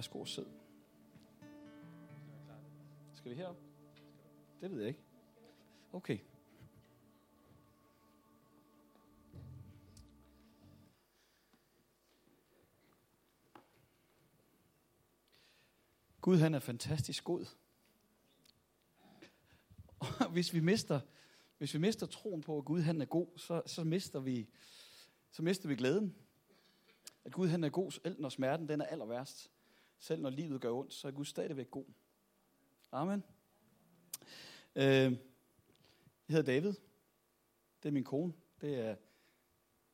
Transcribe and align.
Værsgo, 0.00 0.24
sid. 0.24 0.46
Skal 3.12 3.30
vi 3.30 3.36
herop? 3.36 3.56
Det 4.60 4.70
ved 4.70 4.78
jeg 4.78 4.88
ikke. 4.88 5.00
Okay. 5.92 6.18
Gud 16.20 16.36
han 16.36 16.54
er 16.54 16.58
fantastisk 16.58 17.24
god. 17.24 17.46
Og 19.98 20.30
hvis 20.32 20.54
vi 20.54 20.60
mister, 20.60 21.00
hvis 21.58 21.74
vi 21.74 21.78
mister 21.78 22.06
troen 22.06 22.40
på, 22.40 22.58
at 22.58 22.64
Gud 22.64 22.80
han 22.80 23.00
er 23.00 23.06
god, 23.06 23.38
så, 23.38 23.62
så, 23.66 23.84
mister 23.84 24.20
vi, 24.20 24.48
så 25.30 25.42
mister 25.42 25.68
vi 25.68 25.76
glæden. 25.76 26.16
At 27.24 27.32
Gud 27.32 27.48
han 27.48 27.64
er 27.64 27.68
god, 27.68 27.90
selv 27.90 28.20
når 28.20 28.28
smerten 28.28 28.68
den 28.68 28.80
er 28.80 28.86
aller 28.86 29.06
værst. 29.06 29.50
Selv 30.00 30.22
når 30.22 30.30
livet 30.30 30.60
gør 30.60 30.70
ondt, 30.70 30.94
så 30.94 31.08
er 31.08 31.12
Gud 31.12 31.24
stadigvæk 31.24 31.70
god. 31.70 31.84
Amen. 32.92 33.24
Øh, 34.76 34.84
jeg 34.84 35.16
hedder 36.28 36.42
David. 36.42 36.74
Det 37.82 37.88
er 37.88 37.90
min 37.90 38.04
kone. 38.04 38.32
Det 38.60 38.78
er 38.78 38.96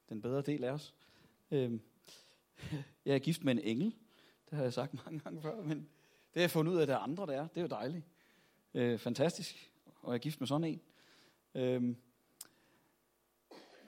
den 0.09 0.23
bedre 0.23 0.43
del 0.43 0.65
af 0.65 0.71
os. 0.71 0.95
Øh, 1.51 1.81
jeg 3.05 3.15
er 3.15 3.19
gift 3.19 3.45
med 3.45 3.53
en 3.53 3.59
engel. 3.59 3.95
Det 4.51 4.57
har 4.57 4.63
jeg 4.63 4.73
sagt 4.73 4.95
mange 5.05 5.21
gange 5.21 5.43
før, 5.43 5.63
men 5.63 5.79
det 5.79 6.35
har 6.35 6.41
jeg 6.41 6.51
fundet 6.51 6.73
ud 6.73 6.79
af, 6.79 6.83
at 6.83 6.89
der 6.89 6.95
er 6.95 6.99
andre, 6.99 7.27
der 7.27 7.33
er. 7.33 7.49
Det 7.49 7.57
er 7.57 7.63
jo 7.63 7.69
dejligt. 7.69 8.05
Øh, 8.75 8.99
fantastisk. 8.99 9.73
Og 10.03 10.13
jeg 10.13 10.19
er 10.19 10.23
gift 10.23 10.41
med 10.41 10.49
sådan 10.49 10.65
en. 10.65 10.81
Øh, 11.55 11.97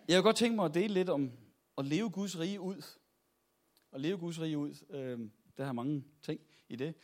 jeg 0.08 0.16
vil 0.16 0.22
godt 0.22 0.36
tænke 0.36 0.56
mig 0.56 0.64
at 0.64 0.74
dele 0.74 0.94
lidt 0.94 1.08
om 1.08 1.32
at 1.78 1.84
leve 1.84 2.10
Guds 2.10 2.38
rige 2.38 2.60
ud. 2.60 2.82
At 3.92 4.00
leve 4.00 4.18
Guds 4.18 4.40
rige 4.40 4.58
ud. 4.58 4.74
Øh, 4.90 5.30
der 5.58 5.64
har 5.64 5.72
mange 5.72 6.04
ting 6.22 6.40
i 6.68 6.76
det. 6.76 6.94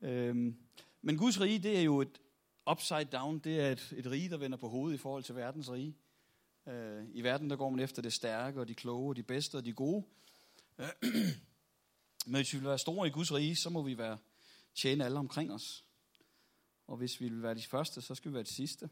Øhm, 0.00 0.56
men 1.02 1.16
Guds 1.16 1.40
rige, 1.40 1.58
det 1.58 1.78
er 1.78 1.82
jo 1.82 2.00
et 2.00 2.20
upside 2.70 3.04
down. 3.04 3.38
Det 3.38 3.60
er 3.60 3.72
et, 3.72 3.94
et 3.96 4.06
rige, 4.06 4.30
der 4.30 4.36
vender 4.36 4.58
på 4.58 4.68
hovedet 4.68 4.94
i 4.94 4.98
forhold 4.98 5.22
til 5.22 5.34
verdens 5.34 5.70
rige. 5.70 5.96
Øh, 6.66 7.04
I 7.12 7.22
verden, 7.22 7.50
der 7.50 7.56
går 7.56 7.70
man 7.70 7.80
efter 7.80 8.02
det 8.02 8.12
stærke, 8.12 8.60
og 8.60 8.68
de 8.68 8.74
kloge, 8.74 9.08
og 9.08 9.16
de 9.16 9.22
bedste, 9.22 9.56
og 9.56 9.64
de 9.64 9.72
gode. 9.72 10.04
Men 12.26 12.34
hvis 12.34 12.52
vi 12.52 12.58
vil 12.58 12.68
være 12.68 12.78
store 12.78 13.08
i 13.08 13.10
Guds 13.10 13.32
rige, 13.32 13.56
så 13.56 13.70
må 13.70 13.82
vi 13.82 13.98
være 13.98 14.18
tjene 14.74 15.04
alle 15.04 15.18
omkring 15.18 15.52
os. 15.52 15.84
Og 16.86 16.96
hvis 16.96 17.20
vi 17.20 17.28
vil 17.28 17.42
være 17.42 17.54
de 17.54 17.62
første, 17.62 18.00
så 18.00 18.14
skal 18.14 18.30
vi 18.30 18.34
være 18.34 18.42
de 18.42 18.54
sidste. 18.54 18.90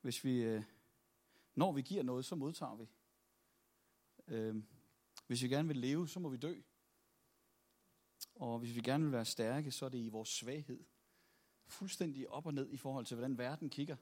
Hvis 0.00 0.24
vi, 0.24 0.42
øh, 0.42 0.62
når 1.54 1.72
vi 1.72 1.82
giver 1.82 2.02
noget, 2.02 2.24
så 2.24 2.34
modtager 2.34 2.76
vi. 2.76 2.88
Øh, 4.28 4.62
hvis 5.26 5.42
vi 5.42 5.48
gerne 5.48 5.68
vil 5.68 5.76
leve, 5.76 6.08
så 6.08 6.20
må 6.20 6.28
vi 6.28 6.36
dø. 6.36 6.54
Og 8.40 8.58
hvis 8.58 8.74
vi 8.74 8.80
gerne 8.80 9.04
vil 9.04 9.12
være 9.12 9.24
stærke, 9.24 9.70
så 9.70 9.84
er 9.84 9.88
det 9.88 9.98
i 9.98 10.08
vores 10.08 10.28
svaghed. 10.28 10.84
Fuldstændig 11.66 12.30
op 12.30 12.46
og 12.46 12.54
ned 12.54 12.70
i 12.70 12.76
forhold 12.76 13.06
til, 13.06 13.14
hvordan 13.14 13.38
verden 13.38 13.70
kigger. 13.70 13.96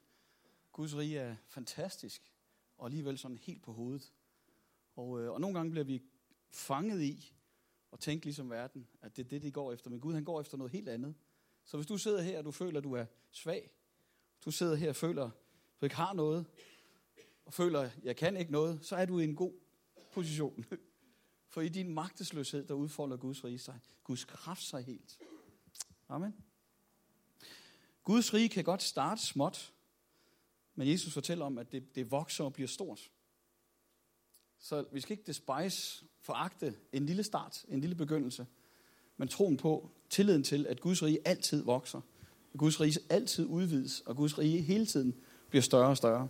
Guds 0.71 0.95
rige 0.95 1.19
er 1.19 1.35
fantastisk, 1.47 2.33
og 2.77 2.85
alligevel 2.85 3.17
sådan 3.17 3.37
helt 3.37 3.63
på 3.63 3.73
hovedet. 3.73 4.13
Og, 4.95 5.21
øh, 5.21 5.31
og 5.31 5.41
nogle 5.41 5.57
gange 5.57 5.71
bliver 5.71 5.83
vi 5.83 6.01
fanget 6.51 7.01
i 7.01 7.33
at 7.93 7.99
tænke 7.99 8.25
ligesom 8.25 8.49
verden, 8.49 8.87
at 9.01 9.17
det 9.17 9.25
er 9.25 9.29
det, 9.29 9.41
de 9.41 9.51
går 9.51 9.73
efter. 9.73 9.89
Men 9.89 9.99
Gud, 9.99 10.13
han 10.13 10.23
går 10.23 10.41
efter 10.41 10.57
noget 10.57 10.71
helt 10.71 10.89
andet. 10.89 11.15
Så 11.63 11.77
hvis 11.77 11.87
du 11.87 11.97
sidder 11.97 12.21
her, 12.21 12.37
og 12.37 12.45
du 12.45 12.51
føler, 12.51 12.77
at 12.77 12.83
du 12.83 12.93
er 12.93 13.05
svag, 13.31 13.71
du 14.45 14.51
sidder 14.51 14.75
her 14.75 14.89
og 14.89 14.95
føler, 14.95 15.23
at 15.23 15.31
du 15.81 15.85
ikke 15.85 15.95
har 15.95 16.13
noget, 16.13 16.45
og 17.45 17.53
føler, 17.53 17.79
at 17.79 17.99
jeg 18.03 18.15
kan 18.15 18.37
ikke 18.37 18.51
noget, 18.51 18.85
så 18.85 18.95
er 18.95 19.05
du 19.05 19.19
i 19.19 19.23
en 19.23 19.35
god 19.35 19.53
position. 20.11 20.65
For 21.49 21.61
i 21.61 21.69
din 21.69 21.93
magtesløshed, 21.93 22.67
der 22.67 22.73
udfolder 22.73 23.17
Guds 23.17 23.43
rige 23.43 23.59
sig. 23.59 23.79
Guds 24.03 24.25
kraft 24.25 24.63
sig 24.63 24.83
helt. 24.83 25.19
Amen. 26.09 26.35
Guds 28.03 28.33
rige 28.33 28.49
kan 28.49 28.63
godt 28.63 28.83
starte 28.83 29.21
småt, 29.21 29.73
men 30.75 30.87
Jesus 30.87 31.13
fortæller 31.13 31.45
om, 31.45 31.57
at 31.57 31.71
det, 31.71 31.95
det 31.95 32.11
vokser 32.11 32.43
og 32.43 32.53
bliver 32.53 32.67
stort. 32.67 33.11
Så 34.59 34.85
vi 34.91 34.99
skal 34.99 35.11
ikke 35.11 35.27
despise, 35.27 36.05
foragte 36.21 36.75
en 36.93 37.05
lille 37.05 37.23
start, 37.23 37.65
en 37.67 37.81
lille 37.81 37.95
begyndelse, 37.95 38.47
men 39.17 39.27
troen 39.27 39.57
på, 39.57 39.89
tilliden 40.09 40.43
til, 40.43 40.67
at 40.67 40.81
Guds 40.81 41.03
rige 41.03 41.19
altid 41.25 41.63
vokser, 41.63 42.01
at 42.53 42.59
Guds 42.59 42.81
rige 42.81 42.99
altid 43.09 43.45
udvides, 43.45 44.01
og 44.01 44.15
Guds 44.15 44.37
rige 44.37 44.61
hele 44.61 44.85
tiden 44.85 45.15
bliver 45.49 45.61
større 45.61 45.89
og 45.89 45.97
større. 45.97 46.27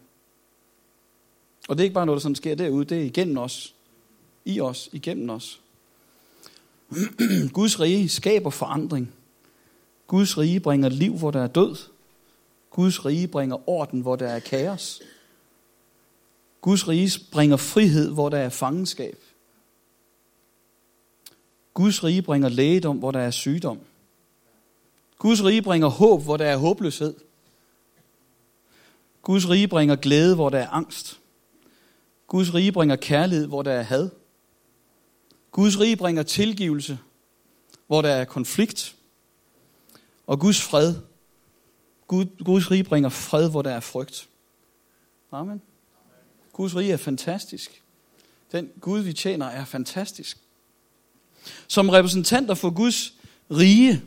Og 1.69 1.77
det 1.77 1.79
er 1.79 1.83
ikke 1.83 1.93
bare 1.93 2.05
noget, 2.05 2.17
der 2.17 2.21
sådan 2.21 2.35
sker 2.35 2.55
derude, 2.55 2.85
det 2.85 3.01
er 3.01 3.05
igennem 3.05 3.37
os, 3.37 3.75
i 4.45 4.61
os, 4.61 4.89
igennem 4.93 5.29
os. 5.29 5.61
Guds 7.53 7.79
rige 7.79 8.09
skaber 8.09 8.49
forandring. 8.49 9.13
Guds 10.07 10.37
rige 10.37 10.59
bringer 10.59 10.89
liv, 10.89 11.17
hvor 11.17 11.31
der 11.31 11.43
er 11.43 11.47
død. 11.47 11.75
Guds 12.69 13.05
rige 13.05 13.27
bringer 13.27 13.69
orden, 13.69 14.01
hvor 14.01 14.15
der 14.15 14.27
er 14.27 14.39
kaos. 14.39 15.01
Guds 16.61 16.87
rige 16.87 17.11
bringer 17.31 17.57
frihed, 17.57 18.11
hvor 18.11 18.29
der 18.29 18.37
er 18.37 18.49
fangenskab. 18.49 19.17
Guds 21.73 22.03
rige 22.03 22.21
bringer 22.21 22.49
lægedom, 22.49 22.97
hvor 22.97 23.11
der 23.11 23.19
er 23.19 23.31
sygdom. 23.31 23.79
Guds 25.17 25.43
rige 25.43 25.61
bringer 25.61 25.87
håb, 25.87 26.23
hvor 26.23 26.37
der 26.37 26.45
er 26.45 26.57
håbløshed. 26.57 27.13
Guds 29.21 29.49
rige 29.49 29.67
bringer 29.67 29.95
glæde, 29.95 30.35
hvor 30.35 30.49
der 30.49 30.59
er 30.59 30.69
angst. 30.69 31.19
Guds 32.27 32.53
rige 32.53 32.71
bringer 32.71 32.95
kærlighed, 32.95 33.47
hvor 33.47 33.61
der 33.61 33.71
er 33.71 33.81
had. 33.81 34.09
Guds 35.51 35.79
rige 35.79 35.95
bringer 35.95 36.23
tilgivelse, 36.23 36.99
hvor 37.87 38.01
der 38.01 38.09
er 38.09 38.25
konflikt. 38.25 38.95
Og 40.27 40.39
Guds 40.39 40.61
fred. 40.61 40.95
Gud, 42.07 42.43
Guds 42.43 42.71
rige 42.71 42.83
bringer 42.83 43.09
fred, 43.09 43.49
hvor 43.49 43.61
der 43.61 43.71
er 43.71 43.79
frygt. 43.79 44.29
Amen. 45.31 45.61
Guds 46.53 46.75
rige 46.75 46.93
er 46.93 46.97
fantastisk. 46.97 47.83
Den 48.51 48.71
Gud, 48.81 48.99
vi 48.99 49.13
tjener, 49.13 49.45
er 49.45 49.65
fantastisk. 49.65 50.37
Som 51.67 51.89
repræsentanter 51.89 52.53
for 52.53 52.69
Guds 52.69 53.13
rige, 53.51 54.03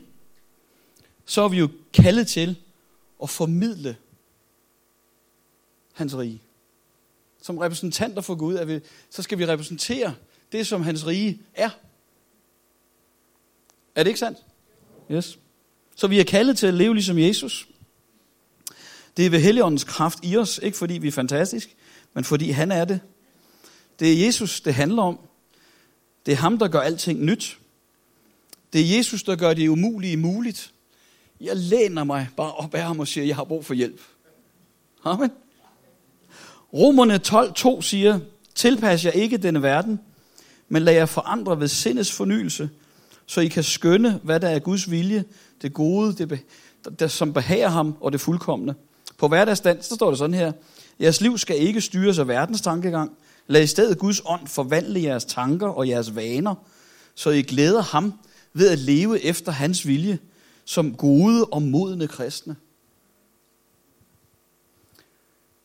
så 1.25 1.41
er 1.41 1.47
vi 1.47 1.57
jo 1.57 1.69
kaldet 1.93 2.27
til 2.27 2.55
at 3.23 3.29
formidle 3.29 3.97
hans 5.93 6.17
rige. 6.17 6.41
Som 7.41 7.57
repræsentanter 7.57 8.21
for 8.21 8.35
Gud, 8.35 8.55
er 8.55 8.65
vi, 8.65 8.79
så 9.09 9.21
skal 9.21 9.37
vi 9.37 9.45
repræsentere 9.47 10.15
det, 10.53 10.67
som 10.67 10.81
hans 10.81 11.07
rige 11.07 11.41
er. 11.53 11.69
Er 13.95 14.03
det 14.03 14.07
ikke 14.07 14.19
sandt? 14.19 14.37
Yes. 15.11 15.39
Så 15.95 16.07
vi 16.07 16.19
er 16.19 16.23
kaldet 16.23 16.57
til 16.57 16.67
at 16.67 16.73
leve 16.73 16.93
ligesom 16.93 17.19
Jesus. 17.19 17.67
Det 19.17 19.25
er 19.25 19.29
ved 19.29 19.39
Helligåndens 19.39 19.83
kraft 19.83 20.19
i 20.23 20.37
os, 20.37 20.59
ikke 20.63 20.77
fordi 20.77 20.93
vi 20.93 21.07
er 21.07 21.11
fantastiske, 21.11 21.75
men 22.13 22.23
fordi 22.23 22.49
han 22.49 22.71
er 22.71 22.85
det. 22.85 22.99
Det 23.99 24.13
er 24.13 24.25
Jesus, 24.25 24.61
det 24.61 24.73
handler 24.73 25.03
om. 25.03 25.19
Det 26.25 26.31
er 26.31 26.35
ham, 26.35 26.57
der 26.57 26.67
gør 26.67 26.79
alting 26.79 27.23
nyt. 27.23 27.59
Det 28.73 28.81
er 28.81 28.97
Jesus, 28.97 29.23
der 29.23 29.35
gør 29.35 29.53
det 29.53 29.67
umulige 29.67 30.17
muligt. 30.17 30.73
Jeg 31.41 31.55
læner 31.55 32.03
mig 32.03 32.29
bare 32.37 32.51
op 32.51 32.75
af 32.75 32.83
ham 32.83 32.99
og 32.99 33.07
siger, 33.07 33.25
jeg 33.25 33.35
har 33.35 33.43
brug 33.43 33.65
for 33.65 33.73
hjælp. 33.73 34.01
Amen. 35.03 35.31
Romerne 36.73 37.19
12.2 37.27 37.81
siger, 37.81 38.19
tilpas 38.55 39.05
jer 39.05 39.11
ikke 39.11 39.37
denne 39.37 39.61
verden, 39.61 39.99
men 40.69 40.83
lad 40.83 40.93
jer 40.93 41.05
forandre 41.05 41.59
ved 41.59 41.67
sindets 41.67 42.11
fornyelse, 42.11 42.69
så 43.25 43.41
I 43.41 43.47
kan 43.47 43.63
skønne, 43.63 44.19
hvad 44.23 44.39
der 44.39 44.49
er 44.49 44.59
Guds 44.59 44.91
vilje, 44.91 45.23
det 45.61 45.73
gode, 45.73 46.13
det, 46.13 46.39
der, 46.99 47.07
som 47.07 47.33
behager 47.33 47.69
ham, 47.69 47.95
og 48.01 48.11
det 48.11 48.21
fuldkommende. 48.21 48.75
På 49.17 49.27
hverdagsstand, 49.27 49.81
så 49.81 49.95
står 49.95 50.09
det 50.09 50.17
sådan 50.17 50.33
her, 50.33 50.51
jeres 50.99 51.21
liv 51.21 51.37
skal 51.37 51.57
ikke 51.57 51.81
styres 51.81 52.19
af 52.19 52.27
verdens 52.27 52.61
tankegang, 52.61 53.11
lad 53.47 53.63
i 53.63 53.67
stedet 53.67 53.97
Guds 53.97 54.21
ånd 54.25 54.47
forvandle 54.47 55.03
jeres 55.03 55.25
tanker 55.25 55.67
og 55.67 55.87
jeres 55.87 56.15
vaner, 56.15 56.55
så 57.15 57.29
I 57.29 57.41
glæder 57.41 57.81
ham 57.81 58.13
ved 58.53 58.69
at 58.69 58.79
leve 58.79 59.21
efter 59.21 59.51
hans 59.51 59.87
vilje, 59.87 60.19
som 60.65 60.95
gode 60.95 61.45
og 61.45 61.61
modne 61.61 62.07
kristne. 62.07 62.55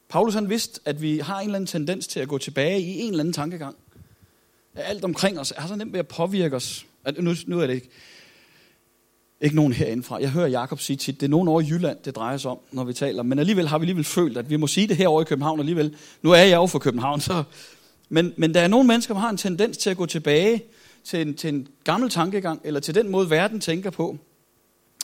Paulus 0.08 0.34
han 0.34 0.50
vidste, 0.50 0.80
at 0.84 1.02
vi 1.02 1.18
har 1.18 1.40
en 1.40 1.44
eller 1.44 1.56
anden 1.56 1.66
tendens 1.66 2.06
til 2.06 2.20
at 2.20 2.28
gå 2.28 2.38
tilbage 2.38 2.80
i 2.80 3.00
en 3.00 3.10
eller 3.10 3.20
anden 3.20 3.32
tankegang. 3.32 3.76
At 4.78 4.84
alt 4.86 5.04
omkring 5.04 5.40
os 5.40 5.52
er 5.56 5.66
så 5.66 5.76
nemt 5.76 5.92
ved 5.92 6.00
at 6.00 6.08
påvirke 6.08 6.56
os. 6.56 6.86
At 7.04 7.22
nu, 7.22 7.34
nu 7.46 7.60
er 7.60 7.66
det 7.66 7.74
ikke, 7.74 7.88
ikke 9.40 9.56
nogen 9.56 9.72
herindefra. 9.72 10.20
Jeg 10.20 10.30
hører 10.30 10.46
Jakob 10.46 10.80
sige 10.80 10.96
tit, 10.96 11.20
det 11.20 11.26
er 11.26 11.30
nogen 11.30 11.48
over 11.48 11.60
i 11.60 11.64
Jylland, 11.64 11.98
det 12.04 12.16
drejer 12.16 12.36
sig 12.36 12.50
om, 12.50 12.58
når 12.72 12.84
vi 12.84 12.92
taler. 12.92 13.22
Men 13.22 13.38
alligevel 13.38 13.68
har 13.68 13.78
vi 13.78 13.82
alligevel 13.82 14.04
følt, 14.04 14.36
at 14.36 14.50
vi 14.50 14.56
må 14.56 14.66
sige 14.66 14.86
det 14.86 14.96
her 14.96 15.08
over 15.08 15.22
i 15.22 15.24
København 15.24 15.60
alligevel. 15.60 15.96
Nu 16.22 16.30
er 16.30 16.36
jeg 16.36 16.56
jo 16.56 16.66
fra 16.66 16.78
København, 16.78 17.20
så... 17.20 17.42
Men, 18.08 18.34
men 18.36 18.54
der 18.54 18.60
er 18.60 18.68
nogle 18.68 18.86
mennesker, 18.86 19.14
der 19.14 19.20
har 19.20 19.30
en 19.30 19.36
tendens 19.36 19.76
til 19.76 19.90
at 19.90 19.96
gå 19.96 20.06
tilbage 20.06 20.64
til 21.04 21.20
en, 21.20 21.34
til 21.34 21.48
en 21.48 21.68
gammel 21.84 22.10
tankegang, 22.10 22.60
eller 22.64 22.80
til 22.80 22.94
den 22.94 23.08
måde, 23.08 23.30
verden 23.30 23.60
tænker 23.60 23.90
på. 23.90 24.18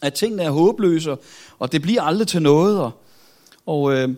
At 0.03 0.15
tingene 0.15 0.43
er 0.43 0.51
håbløse, 0.51 1.17
og 1.59 1.73
det 1.73 1.83
bliver 1.83 2.03
aldrig 2.03 2.29
til 2.29 2.43
noget. 2.43 2.81
Og, 2.81 2.93
og, 3.67 3.93
øh, 3.93 4.09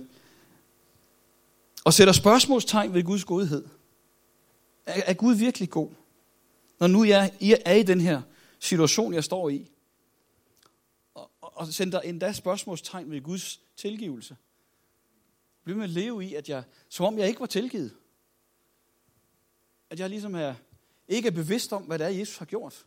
og 1.85 1.94
sætter 1.94 2.12
spørgsmålstegn 2.12 2.94
ved 2.94 3.02
Guds 3.02 3.25
godhed. 3.25 3.64
Er, 4.87 5.03
er 5.06 5.15
Gud 5.15 5.35
virkelig 5.35 5.71
god? 5.71 5.91
Når 6.81 6.87
nu 6.87 7.05
jeg, 7.05 7.33
I 7.41 7.55
er 7.65 7.75
i 7.75 7.83
den 7.83 8.00
her 8.00 8.23
situation, 8.61 9.15
jeg 9.15 9.25
står 9.25 9.49
i. 9.49 9.71
Og, 11.15 11.31
og 11.41 11.67
sender 11.67 12.00
endda 12.00 12.33
spørgsmålstegn 12.33 13.11
ved 13.11 13.21
Guds 13.21 13.61
tilgivelse. 13.77 14.37
bliver 15.65 15.77
med 15.77 15.85
at 15.85 15.91
leve 15.91 16.25
i, 16.25 16.35
at 16.35 16.49
jeg, 16.49 16.62
som 16.88 17.06
om 17.06 17.19
jeg 17.19 17.29
ikke 17.29 17.41
var 17.41 17.47
tilgivet. 17.47 17.97
At 19.91 20.00
jeg 20.00 20.11
ligesom 20.11 20.35
er, 20.35 20.55
ikke 21.09 21.27
er 21.27 21.33
bevidst 21.33 21.73
om, 21.73 21.83
hvad 21.83 21.99
det 21.99 22.05
er, 22.05 22.11
Jesus 22.11 22.37
har 22.37 22.47
gjort. 22.47 22.87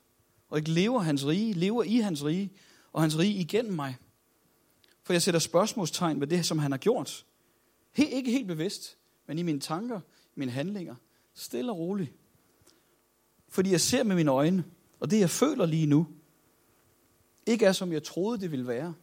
Og 0.49 0.57
ikke 0.57 0.71
lever 0.71 0.99
hans 0.99 1.25
rige, 1.25 1.53
lever 1.53 1.83
i 1.83 1.97
hans 1.97 2.23
rige, 2.23 2.53
og 2.93 3.01
hans 3.01 3.17
rige 3.17 3.33
igennem 3.33 3.73
mig. 3.73 3.95
For 5.03 5.13
jeg 5.13 5.21
sætter 5.21 5.39
spørgsmålstegn 5.39 6.19
ved 6.19 6.27
det, 6.27 6.45
som 6.45 6.59
han 6.59 6.71
har 6.71 6.77
gjort. 6.77 7.25
He, 7.91 8.09
ikke 8.09 8.31
helt 8.31 8.47
bevidst, 8.47 8.97
men 9.27 9.39
i 9.39 9.43
mine 9.43 9.59
tanker, 9.59 9.99
i 10.35 10.39
mine 10.39 10.51
handlinger. 10.51 10.95
Stille 11.39 11.71
og 11.71 11.77
roligt. 11.77 12.13
Fordi 13.47 13.71
jeg 13.71 13.81
ser 13.81 14.03
med 14.03 14.15
mine 14.15 14.31
øjne, 14.31 14.65
og 14.99 15.11
det 15.11 15.19
jeg 15.19 15.29
føler 15.29 15.65
lige 15.65 15.85
nu, 15.85 16.07
ikke 17.45 17.65
er 17.65 17.71
som 17.71 17.91
jeg 17.91 18.03
troede 18.03 18.41
det 18.41 18.51
ville 18.51 18.67
være. 18.67 18.93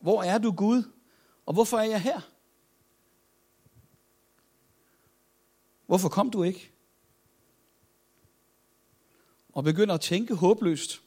Hvor 0.00 0.22
er 0.22 0.38
du 0.38 0.52
Gud? 0.52 0.82
Og 1.46 1.54
hvorfor 1.54 1.78
er 1.78 1.84
jeg 1.84 2.02
her? 2.02 2.20
Hvorfor 5.86 6.08
kom 6.08 6.30
du 6.30 6.42
ikke? 6.42 6.70
Og 9.52 9.64
begynder 9.64 9.94
at 9.94 10.00
tænke 10.00 10.34
håbløst. 10.34 11.02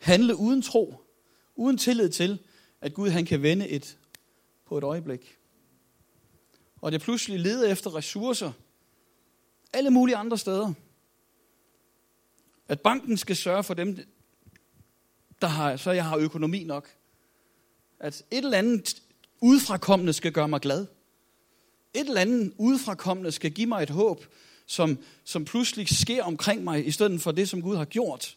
Handle 0.00 0.36
uden 0.36 0.62
tro. 0.62 0.94
Uden 1.56 1.78
tillid 1.78 2.10
til, 2.10 2.42
at 2.80 2.94
Gud 2.94 3.08
han 3.08 3.26
kan 3.26 3.42
vende 3.42 3.68
et 3.68 3.98
på 4.64 4.78
et 4.78 4.84
øjeblik. 4.84 5.38
Og 6.84 6.92
det 6.92 7.00
pludselig 7.00 7.40
leder 7.40 7.72
efter 7.72 7.94
ressourcer. 7.94 8.52
Alle 9.72 9.90
mulige 9.90 10.16
andre 10.16 10.38
steder. 10.38 10.72
At 12.68 12.80
banken 12.80 13.16
skal 13.16 13.36
sørge 13.36 13.64
for 13.64 13.74
dem, 13.74 13.98
der 15.40 15.46
har, 15.46 15.76
så 15.76 15.90
jeg 15.90 16.04
har 16.04 16.16
økonomi 16.16 16.64
nok. 16.64 16.88
At 18.00 18.24
et 18.30 18.44
eller 18.44 18.58
andet 18.58 19.02
udefrakommende 19.40 20.12
skal 20.12 20.32
gøre 20.32 20.48
mig 20.48 20.60
glad. 20.60 20.86
Et 21.94 22.08
eller 22.08 22.20
andet 22.20 22.52
udefrakommende 22.58 23.32
skal 23.32 23.50
give 23.50 23.66
mig 23.66 23.82
et 23.82 23.90
håb, 23.90 24.24
som, 24.66 24.98
som 25.24 25.44
pludselig 25.44 25.88
sker 25.88 26.24
omkring 26.24 26.64
mig, 26.64 26.86
i 26.86 26.90
stedet 26.90 27.20
for 27.20 27.32
det, 27.32 27.48
som 27.48 27.62
Gud 27.62 27.76
har 27.76 27.84
gjort. 27.84 28.36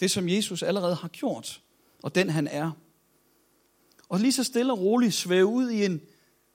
Det, 0.00 0.10
som 0.10 0.28
Jesus 0.28 0.62
allerede 0.62 0.94
har 0.94 1.08
gjort, 1.08 1.62
og 2.02 2.14
den 2.14 2.30
han 2.30 2.46
er. 2.46 2.70
Og 4.08 4.20
lige 4.20 4.32
så 4.32 4.44
stille 4.44 4.72
og 4.72 4.80
roligt 4.80 5.14
svæve 5.14 5.46
ud 5.46 5.70
i 5.70 5.84
en 5.84 6.00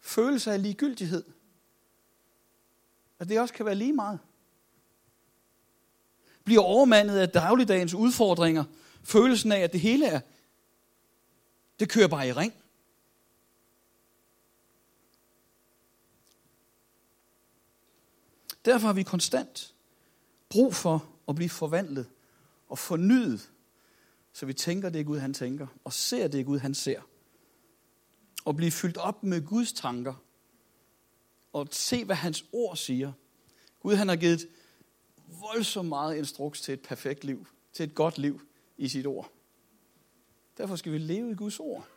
følelse 0.05 0.51
af 0.51 0.61
ligegyldighed. 0.61 1.23
At 3.19 3.29
det 3.29 3.39
også 3.39 3.53
kan 3.53 3.65
være 3.65 3.75
lige 3.75 3.93
meget. 3.93 4.19
Bliver 6.43 6.61
overmandet 6.61 7.17
af 7.17 7.29
dagligdagens 7.29 7.93
udfordringer. 7.93 8.63
Følelsen 9.03 9.51
af, 9.51 9.59
at 9.59 9.73
det 9.73 9.79
hele 9.79 10.07
er, 10.07 10.19
det 11.79 11.89
kører 11.89 12.07
bare 12.07 12.27
i 12.27 12.33
ring. 12.33 12.53
Derfor 18.65 18.87
har 18.87 18.93
vi 18.93 19.03
konstant 19.03 19.73
brug 20.49 20.75
for 20.75 21.09
at 21.27 21.35
blive 21.35 21.49
forvandlet 21.49 22.09
og 22.67 22.79
fornyet, 22.79 23.51
så 24.33 24.45
vi 24.45 24.53
tænker 24.53 24.89
det 24.89 25.05
Gud 25.05 25.19
han 25.19 25.33
tænker, 25.33 25.67
og 25.83 25.93
ser 25.93 26.27
det 26.27 26.45
Gud 26.45 26.59
han 26.59 26.73
ser. 26.73 27.01
Og 28.45 28.55
blive 28.55 28.71
fyldt 28.71 28.97
op 28.97 29.23
med 29.23 29.45
Guds 29.45 29.73
tanker, 29.73 30.13
og 31.53 31.67
se 31.71 32.05
hvad 32.05 32.15
hans 32.15 32.45
ord 32.51 32.75
siger. 32.75 33.11
Gud 33.79 33.95
han 33.95 34.07
har 34.07 34.15
givet 34.15 34.47
voldsomt 35.27 35.89
meget 35.89 36.15
instruks 36.15 36.61
til 36.61 36.73
et 36.73 36.81
perfekt 36.81 37.23
liv, 37.23 37.47
til 37.73 37.83
et 37.83 37.95
godt 37.95 38.17
liv 38.17 38.41
i 38.77 38.87
sit 38.87 39.05
ord. 39.05 39.31
Derfor 40.57 40.75
skal 40.75 40.91
vi 40.91 40.97
leve 40.97 41.31
i 41.31 41.35
Guds 41.35 41.59
ord. 41.59 41.87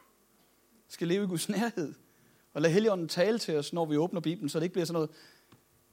Vi 0.86 0.92
skal 0.92 1.08
leve 1.08 1.24
i 1.24 1.26
Guds 1.26 1.48
nærhed. 1.48 1.94
Og 2.52 2.62
lade 2.62 2.72
Helligånden 2.72 3.08
tale 3.08 3.38
til 3.38 3.56
os, 3.56 3.72
når 3.72 3.86
vi 3.86 3.96
åbner 3.96 4.20
Bibelen, 4.20 4.48
så 4.48 4.58
det 4.58 4.64
ikke 4.64 4.72
bliver 4.72 4.86
sådan 4.86 4.94
noget, 4.94 5.10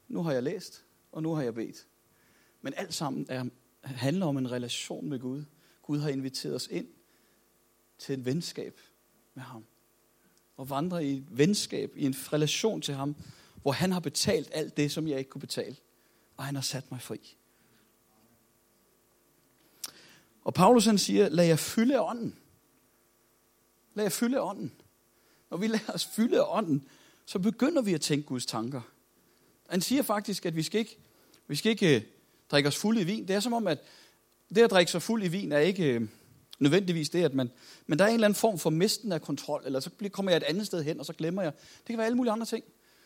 nu 0.07 0.23
har 0.23 0.31
jeg 0.31 0.43
læst, 0.43 0.85
og 1.11 1.23
nu 1.23 1.33
har 1.33 1.43
jeg 1.43 1.53
bedt. 1.53 1.87
Men 2.61 2.73
alt 2.73 2.93
sammen 2.93 3.25
er, 3.29 3.45
handler 3.81 4.25
om 4.25 4.37
en 4.37 4.51
relation 4.51 5.09
med 5.09 5.19
Gud. 5.19 5.43
Gud 5.81 5.99
har 5.99 6.09
inviteret 6.09 6.55
os 6.55 6.67
ind 6.71 6.87
til 7.97 8.19
et 8.19 8.25
venskab 8.25 8.79
med 9.33 9.43
ham. 9.43 9.65
Og 10.57 10.69
vandre 10.69 11.05
i 11.05 11.13
et 11.17 11.37
venskab, 11.37 11.91
i 11.95 12.05
en 12.05 12.15
relation 12.33 12.81
til 12.81 12.93
ham, 12.93 13.15
hvor 13.61 13.71
han 13.71 13.91
har 13.91 13.99
betalt 13.99 14.49
alt 14.53 14.77
det, 14.77 14.91
som 14.91 15.07
jeg 15.07 15.19
ikke 15.19 15.29
kunne 15.29 15.41
betale. 15.41 15.75
Og 16.37 16.43
han 16.43 16.55
har 16.55 16.61
sat 16.61 16.91
mig 16.91 17.01
fri. 17.01 17.37
Og 20.41 20.53
Paulus 20.53 20.85
han 20.85 20.97
siger, 20.97 21.29
lad 21.29 21.45
jer 21.45 21.55
fylde 21.55 21.95
af 21.95 22.09
ånden. 22.09 22.35
Lad 23.93 24.05
jer 24.05 24.09
fylde 24.09 24.37
af 24.37 24.49
ånden. 24.49 24.71
Når 25.49 25.57
vi 25.57 25.67
lader 25.67 25.93
os 25.93 26.05
fylde 26.05 26.39
af 26.39 26.45
ånden, 26.47 26.87
så 27.25 27.39
begynder 27.39 27.81
vi 27.81 27.93
at 27.93 28.01
tænke 28.01 28.27
Guds 28.27 28.45
tanker. 28.45 28.81
Han 29.69 29.81
siger 29.81 30.01
faktisk, 30.01 30.45
at 30.45 30.55
vi 30.55 30.63
skal 30.63 30.79
ikke, 30.79 30.97
vi 31.47 31.55
skal 31.55 31.69
ikke 31.69 31.95
øh, 31.95 32.01
drikke 32.51 32.67
os 32.67 32.77
fuld 32.77 32.97
i 32.97 33.03
vin. 33.03 33.27
Det 33.27 33.35
er 33.35 33.39
som 33.39 33.53
om, 33.53 33.67
at 33.67 33.79
det 34.49 34.61
at 34.61 34.71
drikke 34.71 34.91
sig 34.91 35.01
fuld 35.01 35.23
i 35.23 35.27
vin 35.27 35.51
er 35.51 35.59
ikke 35.59 35.93
øh, 35.93 36.07
nødvendigvis 36.59 37.09
det, 37.09 37.23
at 37.23 37.33
man... 37.33 37.51
Men 37.87 37.99
der 37.99 38.05
er 38.05 38.09
en 38.09 38.13
eller 38.13 38.27
anden 38.27 38.35
form 38.35 38.59
for 38.59 38.69
misten 38.69 39.11
af 39.11 39.21
kontrol, 39.21 39.63
eller 39.65 39.79
så 39.79 39.89
kommer 40.11 40.31
jeg 40.31 40.37
et 40.37 40.43
andet 40.43 40.65
sted 40.65 40.83
hen, 40.83 40.99
og 40.99 41.05
så 41.05 41.13
glemmer 41.13 41.41
jeg. 41.41 41.53
Det 41.77 41.85
kan 41.85 41.97
være 41.97 42.05
alle 42.05 42.17
mulige 42.17 42.31
andre 42.31 42.45
ting. 42.45 42.63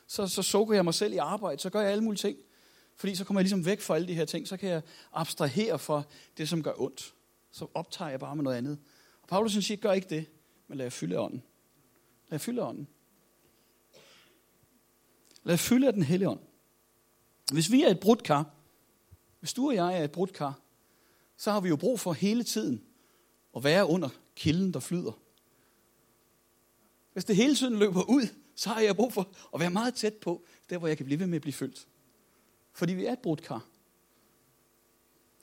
Så, 0.07 0.27
så 0.27 0.41
sukker 0.41 0.75
jeg 0.75 0.83
mig 0.83 0.93
selv 0.93 1.13
i 1.13 1.17
arbejde, 1.17 1.61
så 1.61 1.69
gør 1.69 1.81
jeg 1.81 1.91
alle 1.91 2.03
mulige 2.03 2.19
ting. 2.19 2.37
Fordi 2.95 3.15
så 3.15 3.23
kommer 3.23 3.39
jeg 3.39 3.43
ligesom 3.43 3.65
væk 3.65 3.81
fra 3.81 3.95
alle 3.95 4.07
de 4.07 4.13
her 4.13 4.25
ting, 4.25 4.47
så 4.47 4.57
kan 4.57 4.69
jeg 4.69 4.81
abstrahere 5.13 5.79
fra 5.79 6.03
det, 6.37 6.49
som 6.49 6.63
gør 6.63 6.73
ondt. 6.81 7.13
Så 7.51 7.67
optager 7.73 8.09
jeg 8.09 8.19
bare 8.19 8.35
med 8.35 8.43
noget 8.43 8.57
andet. 8.57 8.79
Og 9.21 9.27
Paulus 9.27 9.51
siger, 9.51 9.77
gør 9.77 9.91
ikke 9.91 10.09
det, 10.09 10.25
men 10.67 10.77
lad 10.77 10.85
jeg 10.85 10.93
fylde 10.93 11.19
ånden. 11.19 11.43
Lad 12.29 12.31
jeg 12.31 12.41
fylde 12.41 12.63
ånden. 12.63 12.87
Lad 15.43 15.53
jeg 15.53 15.59
fylde 15.59 15.87
af 15.87 15.93
den 15.93 16.03
hellige 16.03 16.29
ånd. 16.29 16.39
Hvis 17.51 17.71
vi 17.71 17.83
er 17.83 17.89
et 17.89 17.99
brudt 17.99 18.23
kar, 18.23 18.49
hvis 19.39 19.53
du 19.53 19.67
og 19.67 19.75
jeg 19.75 19.99
er 19.99 20.03
et 20.03 20.11
brudt 20.11 20.33
kar, 20.33 20.59
så 21.37 21.51
har 21.51 21.59
vi 21.59 21.69
jo 21.69 21.75
brug 21.75 21.99
for 21.99 22.13
hele 22.13 22.43
tiden 22.43 22.83
at 23.55 23.63
være 23.63 23.85
under 23.85 24.09
kilden, 24.35 24.73
der 24.73 24.79
flyder. 24.79 25.19
Hvis 27.13 27.25
det 27.25 27.35
hele 27.35 27.55
tiden 27.55 27.79
løber 27.79 28.09
ud, 28.09 28.27
så 28.55 28.69
har 28.69 28.81
jeg 28.81 28.95
brug 28.95 29.13
for 29.13 29.29
at 29.53 29.59
være 29.59 29.69
meget 29.69 29.93
tæt 29.93 30.13
på, 30.13 30.45
der 30.69 30.77
hvor 30.77 30.87
jeg 30.87 30.97
kan 30.97 31.05
blive 31.05 31.19
ved 31.19 31.27
med 31.27 31.35
at 31.35 31.41
blive 31.41 31.53
fyldt. 31.53 31.87
Fordi 32.73 32.93
vi 32.93 33.05
er 33.05 33.13
et 33.13 33.19
brudt 33.19 33.41
kar. 33.41 33.65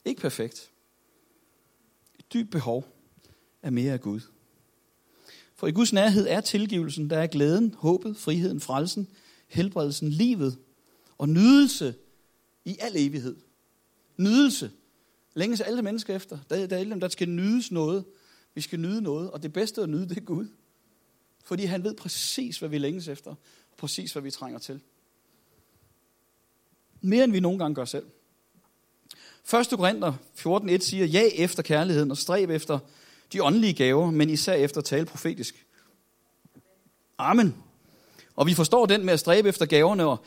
Ikke 0.04 0.20
perfekt. 0.20 0.70
Et 2.18 2.32
dybt 2.32 2.50
behov 2.50 2.88
af 3.62 3.72
mere 3.72 3.92
af 3.92 4.00
Gud. 4.00 4.20
For 5.54 5.66
i 5.66 5.72
Guds 5.72 5.92
nærhed 5.92 6.26
er 6.28 6.40
tilgivelsen, 6.40 7.10
der 7.10 7.18
er 7.18 7.26
glæden, 7.26 7.74
håbet, 7.74 8.16
friheden, 8.16 8.60
frelsen, 8.60 9.08
helbredelsen, 9.48 10.08
livet 10.08 10.58
og 11.18 11.28
nydelse 11.28 11.94
i 12.64 12.76
al 12.80 12.92
evighed. 12.96 13.36
Nydelse. 14.16 14.70
Længes 15.36 15.60
alle 15.60 15.82
mennesker 15.82 16.16
efter. 16.16 16.38
Der, 16.50 16.66
der 16.66 16.76
er 16.76 16.80
alle 16.80 17.00
der 17.00 17.08
skal 17.08 17.28
nydes 17.28 17.70
noget. 17.70 18.04
Vi 18.54 18.60
skal 18.60 18.80
nyde 18.80 19.02
noget, 19.02 19.30
og 19.30 19.42
det 19.42 19.52
bedste 19.52 19.82
at 19.82 19.88
nyde, 19.88 20.08
det 20.08 20.16
er 20.16 20.20
Gud. 20.20 20.48
Fordi 21.44 21.64
han 21.64 21.84
ved 21.84 21.94
præcis, 21.94 22.58
hvad 22.58 22.68
vi 22.68 22.78
længes 22.78 23.08
efter, 23.08 23.30
og 23.30 23.76
præcis, 23.76 24.12
hvad 24.12 24.22
vi 24.22 24.30
trænger 24.30 24.58
til. 24.58 24.80
Mere 27.00 27.24
end 27.24 27.32
vi 27.32 27.40
nogle 27.40 27.58
gange 27.58 27.74
gør 27.74 27.84
selv. 27.84 28.06
1. 29.60 29.68
Korinther 29.70 30.12
14.1 30.36 30.78
siger, 30.78 31.04
ja 31.04 31.22
efter 31.34 31.62
kærligheden 31.62 32.10
og 32.10 32.16
stræb 32.16 32.50
efter 32.50 32.78
de 33.32 33.42
åndelige 33.42 33.74
gaver, 33.74 34.10
men 34.10 34.30
især 34.30 34.54
efter 34.54 34.78
at 34.78 34.84
tale 34.84 35.06
profetisk. 35.06 35.66
Amen. 37.18 37.56
Og 38.36 38.46
vi 38.46 38.54
forstår 38.54 38.86
den 38.86 39.04
med 39.04 39.12
at 39.12 39.20
stræbe 39.20 39.48
efter 39.48 39.66
gaverne 39.66 40.06
og 40.06 40.18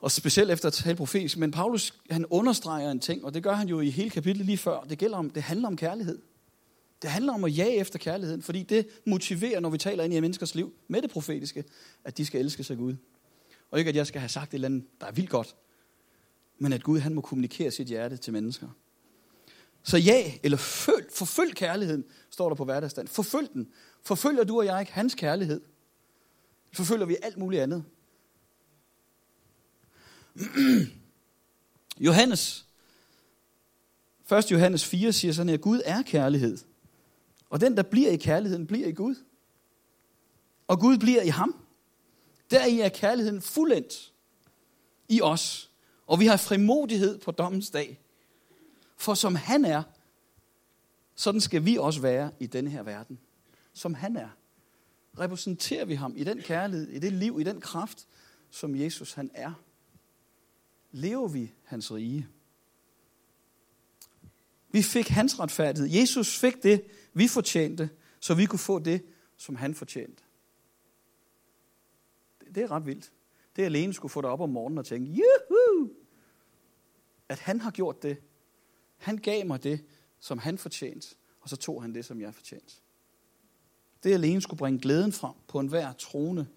og 0.00 0.10
specielt 0.10 0.50
efter 0.50 0.68
at 0.68 0.72
tale 0.72 0.96
profetisk. 0.96 1.38
Men 1.38 1.50
Paulus, 1.50 1.94
han 2.10 2.26
understreger 2.26 2.90
en 2.90 3.00
ting, 3.00 3.24
og 3.24 3.34
det 3.34 3.42
gør 3.42 3.52
han 3.52 3.68
jo 3.68 3.80
i 3.80 3.90
hele 3.90 4.10
kapitlet 4.10 4.46
lige 4.46 4.58
før. 4.58 4.80
Det, 4.80 4.98
gælder 4.98 5.16
om, 5.16 5.30
det 5.30 5.42
handler 5.42 5.68
om 5.68 5.76
kærlighed. 5.76 6.18
Det 7.02 7.10
handler 7.10 7.32
om 7.32 7.44
at 7.44 7.58
jage 7.58 7.76
efter 7.76 7.98
kærligheden, 7.98 8.42
fordi 8.42 8.62
det 8.62 8.88
motiverer, 9.06 9.60
når 9.60 9.70
vi 9.70 9.78
taler 9.78 10.04
ind 10.04 10.14
i 10.14 10.20
menneskers 10.20 10.54
liv 10.54 10.72
med 10.88 11.02
det 11.02 11.10
profetiske, 11.10 11.64
at 12.04 12.18
de 12.18 12.26
skal 12.26 12.40
elske 12.40 12.64
sig 12.64 12.76
Gud. 12.76 12.96
Og 13.70 13.78
ikke, 13.78 13.88
at 13.88 13.96
jeg 13.96 14.06
skal 14.06 14.20
have 14.20 14.28
sagt 14.28 14.50
et 14.50 14.54
eller 14.54 14.68
andet, 14.68 14.84
der 15.00 15.06
er 15.06 15.12
vildt 15.12 15.30
godt, 15.30 15.56
men 16.58 16.72
at 16.72 16.82
Gud 16.82 16.98
han 16.98 17.14
må 17.14 17.20
kommunikere 17.20 17.70
sit 17.70 17.86
hjerte 17.86 18.16
til 18.16 18.32
mennesker. 18.32 18.68
Så 19.82 19.98
ja, 19.98 20.32
eller 20.42 20.58
følg, 20.58 21.06
forfølg 21.12 21.54
kærligheden, 21.54 22.04
står 22.30 22.48
der 22.48 22.56
på 22.56 22.64
hverdagsstand. 22.64 23.08
Forfølg 23.08 23.52
den. 23.52 23.68
Forfølger 24.02 24.44
du 24.44 24.58
og 24.58 24.66
jeg 24.66 24.80
ikke 24.80 24.92
hans 24.92 25.14
kærlighed? 25.14 25.60
Forfølger 26.72 27.06
vi 27.06 27.16
alt 27.22 27.38
muligt 27.38 27.62
andet? 27.62 27.84
Johannes, 32.06 32.66
1. 34.32 34.50
Johannes 34.50 34.84
4 34.84 35.12
siger 35.12 35.32
sådan 35.32 35.54
at 35.54 35.60
Gud 35.60 35.80
er 35.84 36.02
kærlighed. 36.02 36.58
Og 37.50 37.60
den, 37.60 37.76
der 37.76 37.82
bliver 37.82 38.10
i 38.10 38.16
kærligheden, 38.16 38.66
bliver 38.66 38.88
i 38.88 38.92
Gud. 38.92 39.14
Og 40.68 40.80
Gud 40.80 40.98
bliver 40.98 41.22
i 41.22 41.28
ham. 41.28 41.64
Deri 42.50 42.80
er 42.80 42.88
kærligheden 42.88 43.42
fuldendt 43.42 44.12
i 45.08 45.20
os. 45.22 45.70
Og 46.06 46.20
vi 46.20 46.26
har 46.26 46.36
frimodighed 46.36 47.18
på 47.18 47.30
dommens 47.30 47.70
dag. 47.70 48.00
For 48.96 49.14
som 49.14 49.34
han 49.34 49.64
er, 49.64 49.82
sådan 51.14 51.40
skal 51.40 51.64
vi 51.64 51.76
også 51.76 52.00
være 52.00 52.30
i 52.40 52.46
denne 52.46 52.70
her 52.70 52.82
verden. 52.82 53.18
Som 53.72 53.94
han 53.94 54.16
er. 54.16 54.28
Repræsenterer 55.18 55.84
vi 55.84 55.94
ham 55.94 56.14
i 56.16 56.24
den 56.24 56.42
kærlighed, 56.42 56.88
i 56.88 56.98
det 56.98 57.12
liv, 57.12 57.40
i 57.40 57.44
den 57.44 57.60
kraft, 57.60 58.06
som 58.50 58.76
Jesus 58.76 59.12
han 59.12 59.30
er. 59.34 59.52
Lever 60.92 61.28
vi 61.28 61.52
hans 61.64 61.92
rige. 61.92 62.28
Vi 64.72 64.82
fik 64.82 65.08
hans 65.08 65.40
retfærdighed. 65.40 66.00
Jesus 66.00 66.38
fik 66.38 66.62
det, 66.62 66.84
vi 67.12 67.28
fortjente, 67.28 67.90
så 68.20 68.34
vi 68.34 68.46
kunne 68.46 68.58
få 68.58 68.78
det, 68.78 69.04
som 69.36 69.56
han 69.56 69.74
fortjente. 69.74 70.22
Det 72.54 72.62
er 72.62 72.70
ret 72.70 72.86
vildt. 72.86 73.12
Det 73.56 73.62
alene 73.62 73.92
skulle 73.92 74.12
få 74.12 74.20
dig 74.20 74.30
op 74.30 74.40
om 74.40 74.50
morgenen 74.50 74.78
og 74.78 74.86
tænke, 74.86 75.10
juhu! 75.12 75.90
At 77.28 77.38
han 77.38 77.60
har 77.60 77.70
gjort 77.70 78.02
det. 78.02 78.16
Han 78.96 79.18
gav 79.18 79.46
mig 79.46 79.62
det, 79.62 79.84
som 80.18 80.38
han 80.38 80.58
fortjente, 80.58 81.16
og 81.40 81.48
så 81.48 81.56
tog 81.56 81.82
han 81.82 81.94
det, 81.94 82.04
som 82.04 82.20
jeg 82.20 82.34
fortjente. 82.34 82.74
Det 84.02 84.12
alene 84.12 84.40
skulle 84.40 84.58
bringe 84.58 84.80
glæden 84.80 85.12
frem 85.12 85.34
på 85.48 85.60
enhver 85.60 85.92
trone 85.92 86.48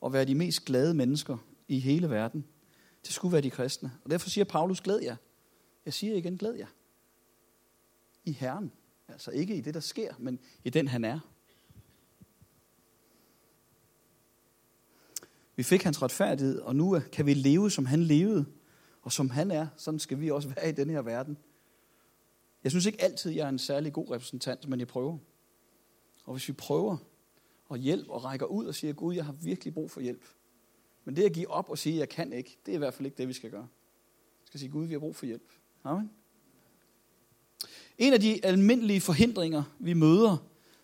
og 0.00 0.12
være 0.12 0.24
de 0.24 0.34
mest 0.34 0.64
glade 0.64 0.94
mennesker 0.94 1.36
i 1.68 1.78
hele 1.78 2.10
verden. 2.10 2.44
Det 3.04 3.12
skulle 3.12 3.32
være 3.32 3.42
de 3.42 3.50
kristne. 3.50 3.92
Og 4.04 4.10
derfor 4.10 4.30
siger 4.30 4.44
Paulus, 4.44 4.80
glæd 4.80 5.00
jer. 5.00 5.16
Jeg 5.84 5.94
siger 5.94 6.16
igen, 6.16 6.36
glæd 6.36 6.52
jer. 6.52 6.66
I 8.24 8.32
Herren. 8.32 8.72
Altså 9.08 9.30
ikke 9.30 9.56
i 9.56 9.60
det, 9.60 9.74
der 9.74 9.80
sker, 9.80 10.14
men 10.18 10.38
i 10.64 10.70
den, 10.70 10.88
han 10.88 11.04
er. 11.04 11.20
Vi 15.56 15.62
fik 15.62 15.82
hans 15.82 16.02
retfærdighed, 16.02 16.60
og 16.60 16.76
nu 16.76 17.00
kan 17.12 17.26
vi 17.26 17.34
leve, 17.34 17.70
som 17.70 17.86
han 17.86 18.02
levede, 18.02 18.46
og 19.02 19.12
som 19.12 19.30
han 19.30 19.50
er. 19.50 19.66
Sådan 19.76 20.00
skal 20.00 20.20
vi 20.20 20.30
også 20.30 20.48
være 20.48 20.68
i 20.68 20.72
denne 20.72 20.92
her 20.92 21.02
verden. 21.02 21.38
Jeg 22.64 22.72
synes 22.72 22.86
ikke 22.86 23.02
altid, 23.02 23.30
jeg 23.30 23.44
er 23.44 23.48
en 23.48 23.58
særlig 23.58 23.92
god 23.92 24.10
repræsentant, 24.10 24.68
men 24.68 24.80
jeg 24.80 24.88
prøver. 24.88 25.18
Og 26.24 26.32
hvis 26.32 26.48
vi 26.48 26.52
prøver 26.52 26.96
og 27.68 27.78
hjælp 27.78 28.08
og 28.08 28.24
rækker 28.24 28.46
ud 28.46 28.66
og 28.66 28.74
siger, 28.74 28.92
Gud, 28.92 29.14
jeg 29.14 29.24
har 29.24 29.32
virkelig 29.32 29.74
brug 29.74 29.90
for 29.90 30.00
hjælp. 30.00 30.24
Men 31.04 31.16
det 31.16 31.22
at 31.22 31.32
give 31.32 31.50
op 31.50 31.70
og 31.70 31.78
sige, 31.78 31.96
jeg 31.96 32.08
kan 32.08 32.32
ikke, 32.32 32.58
det 32.66 32.72
er 32.72 32.76
i 32.76 32.78
hvert 32.78 32.94
fald 32.94 33.06
ikke 33.06 33.18
det, 33.18 33.28
vi 33.28 33.32
skal 33.32 33.50
gøre. 33.50 33.68
Vi 34.40 34.46
skal 34.46 34.60
sige, 34.60 34.70
Gud, 34.70 34.86
vi 34.86 34.92
har 34.92 34.98
brug 34.98 35.16
for 35.16 35.26
hjælp. 35.26 35.52
Amen. 35.84 36.10
En 37.98 38.12
af 38.12 38.20
de 38.20 38.44
almindelige 38.44 39.00
forhindringer, 39.00 39.62
vi 39.78 39.92
møder, 39.92 40.36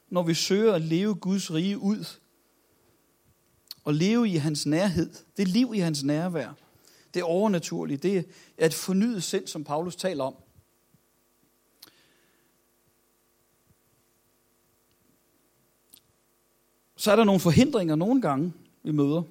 når 0.09 0.23
vi 0.23 0.35
søger 0.35 0.73
at 0.73 0.83
leve 0.83 1.15
Guds 1.15 1.53
rige 1.53 1.79
ud, 1.79 2.19
og 3.85 3.95
leve 3.95 4.29
i 4.29 4.37
hans 4.37 4.67
nærhed, 4.67 5.11
det 5.37 5.49
liv 5.49 5.73
i 5.75 5.79
hans 5.79 6.03
nærvær, 6.03 6.53
det 7.15 7.23
overnaturlige, 7.23 7.97
det 7.97 8.29
er 8.59 8.67
et 8.67 8.75
fornyet 8.75 9.23
sind, 9.23 9.47
som 9.47 9.65
Paulus 9.65 9.97
taler 9.97 10.25
om. 10.25 10.35
Så 16.97 17.13
er 17.13 17.17
der 17.17 17.25
nogle 17.25 17.41
forhindringer 17.41 17.95
nogle 17.95 18.23
gange, 18.23 18.53
vi 18.83 18.91
møder. 18.91 19.23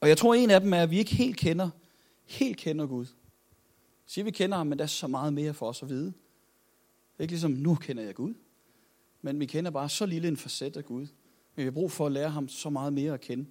Og 0.00 0.08
jeg 0.08 0.18
tror, 0.18 0.34
en 0.34 0.50
af 0.50 0.60
dem 0.60 0.72
er, 0.72 0.82
at 0.82 0.90
vi 0.90 0.98
ikke 0.98 1.14
helt 1.14 1.36
kender, 1.36 1.70
helt 2.24 2.56
kender 2.56 2.86
Gud. 2.86 3.06
Siger, 4.06 4.24
vi 4.24 4.30
kender 4.30 4.56
ham, 4.56 4.66
men 4.66 4.78
der 4.78 4.84
er 4.84 4.88
så 4.88 5.06
meget 5.06 5.32
mere 5.32 5.54
for 5.54 5.68
os 5.68 5.82
at 5.82 5.88
vide. 5.88 6.12
Ikke 7.18 7.32
ligesom, 7.32 7.50
nu 7.50 7.74
kender 7.74 8.02
jeg 8.02 8.14
Gud. 8.14 8.34
Men 9.22 9.40
vi 9.40 9.46
kender 9.46 9.70
bare 9.70 9.88
så 9.88 10.06
lille 10.06 10.28
en 10.28 10.36
facet 10.36 10.76
af 10.76 10.84
Gud. 10.84 11.00
Men 11.00 11.08
vi 11.56 11.64
har 11.64 11.70
brug 11.70 11.92
for 11.92 12.06
at 12.06 12.12
lære 12.12 12.30
ham 12.30 12.48
så 12.48 12.70
meget 12.70 12.92
mere 12.92 13.14
at 13.14 13.20
kende. 13.20 13.46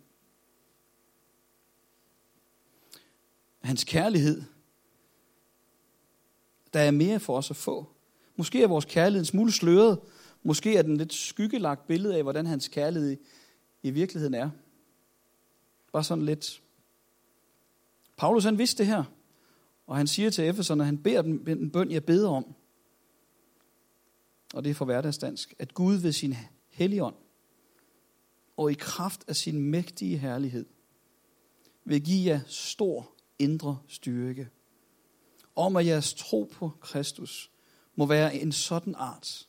Hans 3.60 3.84
kærlighed, 3.84 4.44
der 6.74 6.80
er 6.80 6.92
mere 6.92 7.20
for 7.20 7.38
os 7.38 7.50
at 7.50 7.56
få. 7.56 7.88
Måske 8.36 8.64
er 8.64 8.68
vores 8.68 8.86
kærlighed 8.86 9.22
en 9.22 9.26
smule 9.26 9.52
sløret. 9.52 10.00
Måske 10.44 10.78
er 10.78 10.82
den 10.82 10.98
lidt 10.98 11.14
skyggelagt 11.14 11.88
billede 11.88 12.16
af, 12.16 12.24
hvordan 12.24 12.46
hans 12.46 12.68
kærlighed 12.68 13.18
i 13.84 13.92
virkeligheden 13.92 14.34
er. 14.34 14.50
Bare 15.92 16.04
sådan 16.04 16.26
lidt. 16.26 16.62
Paulus 18.18 18.44
han 18.44 18.58
vidste 18.58 18.78
det 18.78 18.88
her. 18.88 19.04
Og 19.88 19.98
han 19.98 20.08
siger 20.08 20.30
til 20.30 20.48
Efeserne, 20.48 20.86
han 20.86 20.98
beder 20.98 21.22
dem 21.22 21.48
en 21.48 21.72
bøn, 21.72 21.92
jeg 21.92 22.06
beder 22.06 22.30
om. 22.30 22.56
Og 24.54 24.64
det 24.64 24.70
er 24.70 24.74
for 24.74 24.86
hverdagsdansk. 24.86 25.54
At 25.60 25.74
Gud 25.74 25.96
ved 25.96 26.12
sin 26.12 26.36
helligånd 26.70 27.16
og 28.58 28.72
i 28.72 28.74
kraft 28.74 29.24
af 29.28 29.36
sin 29.36 29.62
mægtige 29.62 30.18
herlighed 30.18 30.66
vil 31.86 32.04
give 32.04 32.32
jer 32.32 32.40
stor 32.48 33.12
indre 33.40 33.80
styrke. 33.88 34.50
Om 35.56 35.76
at 35.76 35.86
jeres 35.86 36.14
tro 36.14 36.52
på 36.54 36.72
Kristus 36.82 37.52
må 37.96 38.06
være 38.06 38.36
en 38.36 38.52
sådan 38.52 38.96
art, 38.96 39.48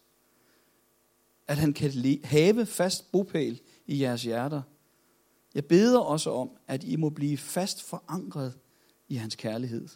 at 1.46 1.56
han 1.56 1.72
kan 1.72 2.20
have 2.24 2.66
fast 2.66 3.12
bopæl 3.12 3.60
i 3.86 4.02
jeres 4.02 4.22
hjerter. 4.22 4.62
Jeg 5.58 5.66
beder 5.66 5.98
også 5.98 6.30
om, 6.30 6.50
at 6.66 6.84
I 6.84 6.96
må 6.96 7.10
blive 7.10 7.38
fast 7.38 7.82
forankret 7.82 8.58
i 9.08 9.14
hans 9.14 9.36
kærlighed 9.36 9.88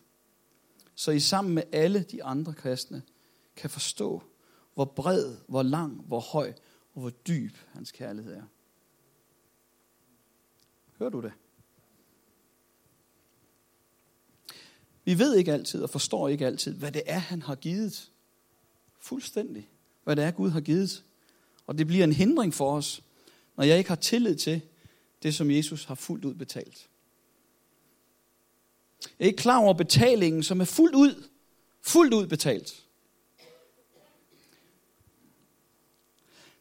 så 0.94 1.10
I 1.10 1.20
sammen 1.20 1.54
med 1.54 1.62
alle 1.72 2.02
de 2.02 2.24
andre 2.24 2.54
kristne 2.54 3.02
kan 3.56 3.70
forstå, 3.70 4.22
hvor 4.74 4.84
bred, 4.84 5.36
hvor 5.48 5.62
lang, 5.62 6.02
hvor 6.06 6.20
høj 6.20 6.52
og 6.94 7.00
hvor 7.00 7.10
dyb 7.10 7.56
hans 7.72 7.92
kærlighed 7.92 8.34
er. 8.34 8.42
Hører 10.98 11.10
du 11.10 11.20
det? 11.20 11.32
Vi 15.04 15.18
ved 15.18 15.36
ikke 15.36 15.52
altid 15.52 15.82
og 15.82 15.90
forstår 15.90 16.28
ikke 16.28 16.46
altid, 16.46 16.74
hvad 16.74 16.92
det 16.92 17.02
er, 17.06 17.18
han 17.18 17.42
har 17.42 17.54
givet. 17.54 18.10
Fuldstændig. 19.00 19.68
Hvad 20.04 20.16
det 20.16 20.24
er, 20.24 20.30
Gud 20.30 20.50
har 20.50 20.60
givet. 20.60 21.04
Og 21.66 21.78
det 21.78 21.86
bliver 21.86 22.04
en 22.04 22.12
hindring 22.12 22.54
for 22.54 22.76
os, 22.76 23.02
når 23.56 23.64
jeg 23.64 23.78
ikke 23.78 23.90
har 23.90 23.96
tillid 23.96 24.36
til 24.36 24.60
det, 25.22 25.34
som 25.34 25.50
Jesus 25.50 25.84
har 25.84 25.94
fuldt 25.94 26.24
ud 26.24 26.34
betalt 26.34 26.88
er 29.18 29.26
ikke 29.26 29.36
klar 29.36 29.58
over 29.58 29.74
betalingen, 29.74 30.42
som 30.42 30.60
er 30.60 30.64
fuldt 30.64 30.94
ud, 30.94 31.28
fuldt 31.82 32.14
ud 32.14 32.26
betalt. 32.26 32.84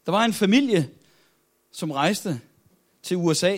Der 0.06 0.12
var 0.12 0.26
en 0.26 0.34
familie, 0.34 0.90
som 1.72 1.92
rejste 1.92 2.42
til 3.04 3.18
USA. 3.18 3.58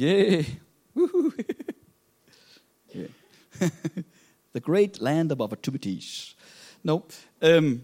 Yeah. 0.00 0.44
yeah. 2.96 3.08
The 4.54 4.60
great 4.60 5.00
land 5.00 5.32
of 5.32 5.40
opportunities. 5.40 6.36
No. 6.82 7.00
Um, 7.42 7.82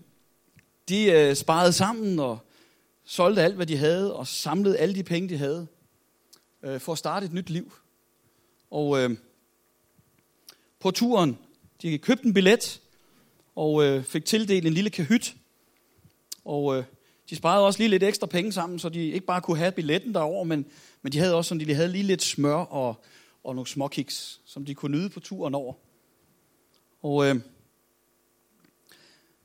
de 0.89 1.29
uh, 1.31 1.37
sparede 1.37 1.73
sammen 1.73 2.19
og 2.19 2.39
solgte 3.11 3.43
alt, 3.43 3.57
hvad 3.57 3.67
de 3.67 3.77
havde, 3.77 4.15
og 4.15 4.27
samlede 4.27 4.79
alle 4.79 4.95
de 4.95 5.03
penge, 5.03 5.29
de 5.29 5.37
havde, 5.37 5.67
øh, 6.63 6.81
for 6.81 6.93
at 6.93 6.99
starte 6.99 7.27
et 7.27 7.33
nyt 7.33 7.51
liv. 7.51 7.73
Og 8.71 8.99
øh, 8.99 9.17
på 10.81 10.91
turen, 10.91 11.39
de 11.83 11.99
købte 11.99 12.27
en 12.27 12.35
billet, 12.35 12.81
og 13.57 13.85
øh, 13.85 14.05
fik 14.05 14.25
tildelt 14.25 14.67
en 14.67 14.73
lille 14.73 14.91
kahyt. 14.91 15.35
Og 16.45 16.77
øh, 16.77 16.85
de 17.31 17.37
sparede 17.37 17.67
også 17.67 17.79
lige 17.79 17.89
lidt 17.89 18.03
ekstra 18.03 18.27
penge 18.27 18.53
sammen, 18.53 18.79
så 18.79 18.89
de 18.89 19.11
ikke 19.11 19.27
bare 19.27 19.41
kunne 19.41 19.59
have 19.59 19.73
billetten 19.73 20.15
derover, 20.15 20.45
men, 20.45 20.67
men 21.03 21.13
de 21.13 21.19
havde 21.19 21.35
også 21.35 21.49
sådan, 21.49 21.69
de 21.69 21.75
havde 21.75 21.89
lige 21.89 22.05
lidt 22.05 22.23
smør 22.23 22.55
og, 22.55 23.05
og 23.45 23.55
nogle 23.55 23.69
småkiks, 23.69 24.41
som 24.45 24.65
de 24.65 24.75
kunne 24.75 24.99
nyde 24.99 25.11
på 25.11 25.21
turen 25.21 25.55
over. 25.55 25.75
Og 27.03 27.27
øh, 27.27 27.41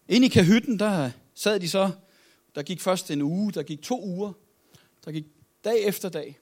inde 0.08 0.26
i 0.26 0.30
kahytten, 0.30 0.80
der 0.80 1.12
sad 1.34 1.60
de 1.60 1.70
så, 1.70 1.92
der 2.56 2.64
gik 2.64 2.82
først 2.82 3.12
en 3.12 3.22
uge, 3.22 3.52
der 3.52 3.64
gik 3.64 3.82
to 3.82 4.04
uger, 4.04 4.34
der 5.06 5.12
gik 5.12 5.26
dag 5.64 5.84
efter 5.84 6.10
dag. 6.10 6.40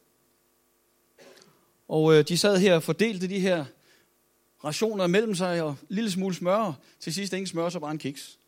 Og 1.88 2.13
øh, 2.13 2.27
de 2.27 2.38
sad 2.38 2.58
her 2.58 2.75
og 2.75 2.84
fordelte 2.84 3.29
de 3.29 3.39
her 3.39 3.65
rationer 4.63 5.08
mellem 5.08 5.36
sig, 5.36 5.62
og 5.62 5.70
en 5.70 5.77
lille 5.89 6.12
smule 6.12 6.36
smør, 6.36 6.74
til 7.00 7.13
sidst 7.13 7.34
ingen 7.34 7.48
smør, 7.48 7.70
så 7.70 7.79
bare 7.79 7.91
en 7.91 7.98
kiks. 7.98 8.39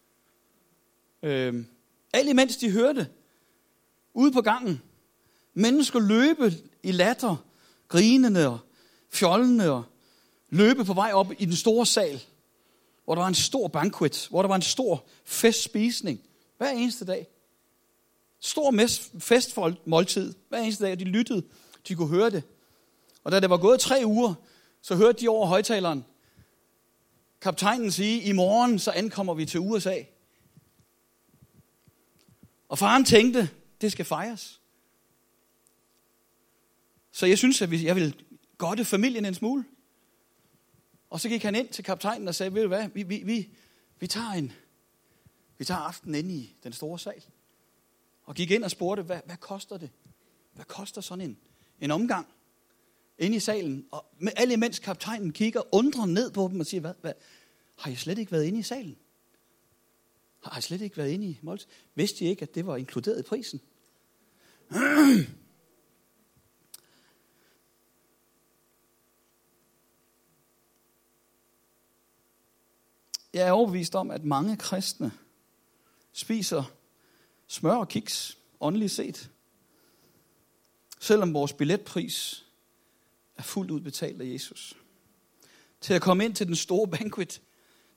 Øh, 1.24 1.66
alt 2.14 2.30
imens 2.30 2.58
de 2.58 2.72
hørte, 2.72 3.08
ude 4.14 4.32
på 4.32 4.42
gangen, 4.42 4.82
mennesker 5.54 6.00
løbe 6.00 6.54
i 6.84 6.92
latter, 6.92 7.46
grinende 7.88 8.48
og 8.48 8.60
fjollende, 9.10 9.72
og 9.72 9.84
løbe 10.50 10.86
på 10.86 10.94
vej 10.94 11.12
op 11.14 11.32
i 11.38 11.46
den 11.46 11.56
store 11.56 11.86
sal, 11.86 12.22
hvor 13.06 13.16
der 13.16 13.22
var 13.22 13.28
en 13.28 13.36
stor 13.36 13.68
banquet, 13.68 14.28
hvor 14.30 14.42
der 14.42 14.48
var 14.48 14.56
en 14.56 14.62
stor 14.62 15.06
festspisning, 15.26 16.22
hver 16.58 16.70
eneste 16.70 17.06
dag. 17.06 17.28
Stor 18.40 18.88
festmåltid, 19.20 20.34
hver 20.50 20.58
eneste 20.58 20.86
dag, 20.86 21.00
de 21.00 21.04
lyttede, 21.04 21.44
de 21.88 21.96
kunne 21.96 22.08
høre 22.08 22.30
det. 22.30 22.44
Og 23.24 23.32
da 23.32 23.40
det 23.40 23.50
var 23.50 23.58
gået 23.58 23.80
tre 23.80 24.02
uger, 24.06 24.34
så 24.82 24.96
hørte 24.96 25.22
de 25.22 25.30
over 25.30 25.48
højtaleren 25.48 26.06
kaptajnen 27.46 27.92
sige, 27.92 28.22
i 28.22 28.32
morgen 28.32 28.80
så 28.80 28.92
ankommer 28.92 29.34
vi 29.34 29.46
til 29.46 29.60
USA. 29.60 30.02
Og 32.70 32.78
faren 32.78 33.06
tænkte, 33.06 33.50
det 33.82 33.92
skal 33.92 34.06
fejres. 34.06 34.62
Så 37.12 37.26
jeg 37.26 37.38
synes, 37.38 37.62
at 37.62 37.84
jeg 37.84 37.96
vil 37.96 38.24
godte 38.58 38.86
familien 38.86 39.26
en 39.26 39.34
smule. 39.34 39.66
Og 41.10 41.20
så 41.20 41.30
gik 41.30 41.44
han 41.44 41.56
ind 41.56 41.68
til 41.68 41.84
kaptajnen 41.84 42.28
og 42.28 42.36
sagde, 42.36 42.54
ved 42.54 42.62
du 42.62 42.68
hvad, 42.68 42.88
vi, 42.88 43.04
vi, 43.04 43.22
vi, 43.26 43.50
vi 44.00 44.08
tager 44.08 44.32
en, 44.32 44.52
vi 45.58 45.66
tager 45.66 45.80
aftenen 45.80 46.16
ind 46.16 46.32
i 46.32 46.56
den 46.64 46.74
store 46.74 47.00
sal. 47.00 47.24
Og 48.26 48.36
gik 48.36 48.52
ind 48.52 48.64
og 48.64 48.72
spurgte, 48.72 49.04
hvad, 49.04 49.20
hvad 49.26 49.38
koster 49.38 49.78
det? 49.78 49.90
Hvad 50.54 50.66
koster 50.66 51.02
sådan 51.02 51.30
en, 51.30 51.38
en 51.80 51.92
omgang? 51.92 52.28
Inde 53.18 53.38
i 53.38 53.40
salen. 53.40 53.86
Og 53.92 54.06
med 54.20 54.32
alle 54.36 54.54
imens 54.54 54.80
kaptajnen 54.80 55.34
kigger 55.34 55.62
undrer 55.76 56.06
ned 56.06 56.32
på 56.32 56.48
dem 56.52 56.60
og 56.60 56.66
siger, 56.66 56.82
hvad, 56.82 56.94
hvad, 57.02 57.14
har 57.76 57.92
I 57.92 57.96
slet 57.96 58.18
ikke 58.18 58.32
været 58.32 58.46
inde 58.46 58.60
i 58.60 58.64
salen? 58.64 58.98
Har 60.44 60.60
I 60.60 60.62
slet 60.62 60.82
ikke 60.82 60.98
været 60.98 61.12
inde 61.12 61.28
i 61.28 61.40
måltid? 61.42 61.68
Vidste 61.96 62.26
I 62.26 62.28
ikke, 62.28 62.42
at 62.42 62.56
det 62.56 62.66
var 62.66 62.78
inkluderet 62.78 63.20
i 63.20 63.24
prisen? 63.24 63.62
Jeg 73.34 73.48
er 73.48 73.52
overbevist 73.52 73.96
om, 73.96 74.12
at 74.12 74.24
mange 74.24 74.58
kristne 74.58 75.12
spiser 76.12 76.64
smør 77.48 77.76
og 77.76 77.88
kiks, 77.88 78.38
åndeligt 78.60 78.92
set. 78.92 79.32
Selvom 81.00 81.34
vores 81.34 81.54
billetpris 81.54 82.46
er 83.38 83.44
fuldt 83.44 83.72
ud 83.72 83.80
betalt 83.80 84.22
af 84.22 84.26
Jesus. 84.26 84.78
Til 85.82 85.94
at 85.94 86.02
komme 86.02 86.26
ind 86.26 86.36
til 86.36 86.48
den 86.48 86.56
store 86.56 86.88
banquet, 86.88 87.42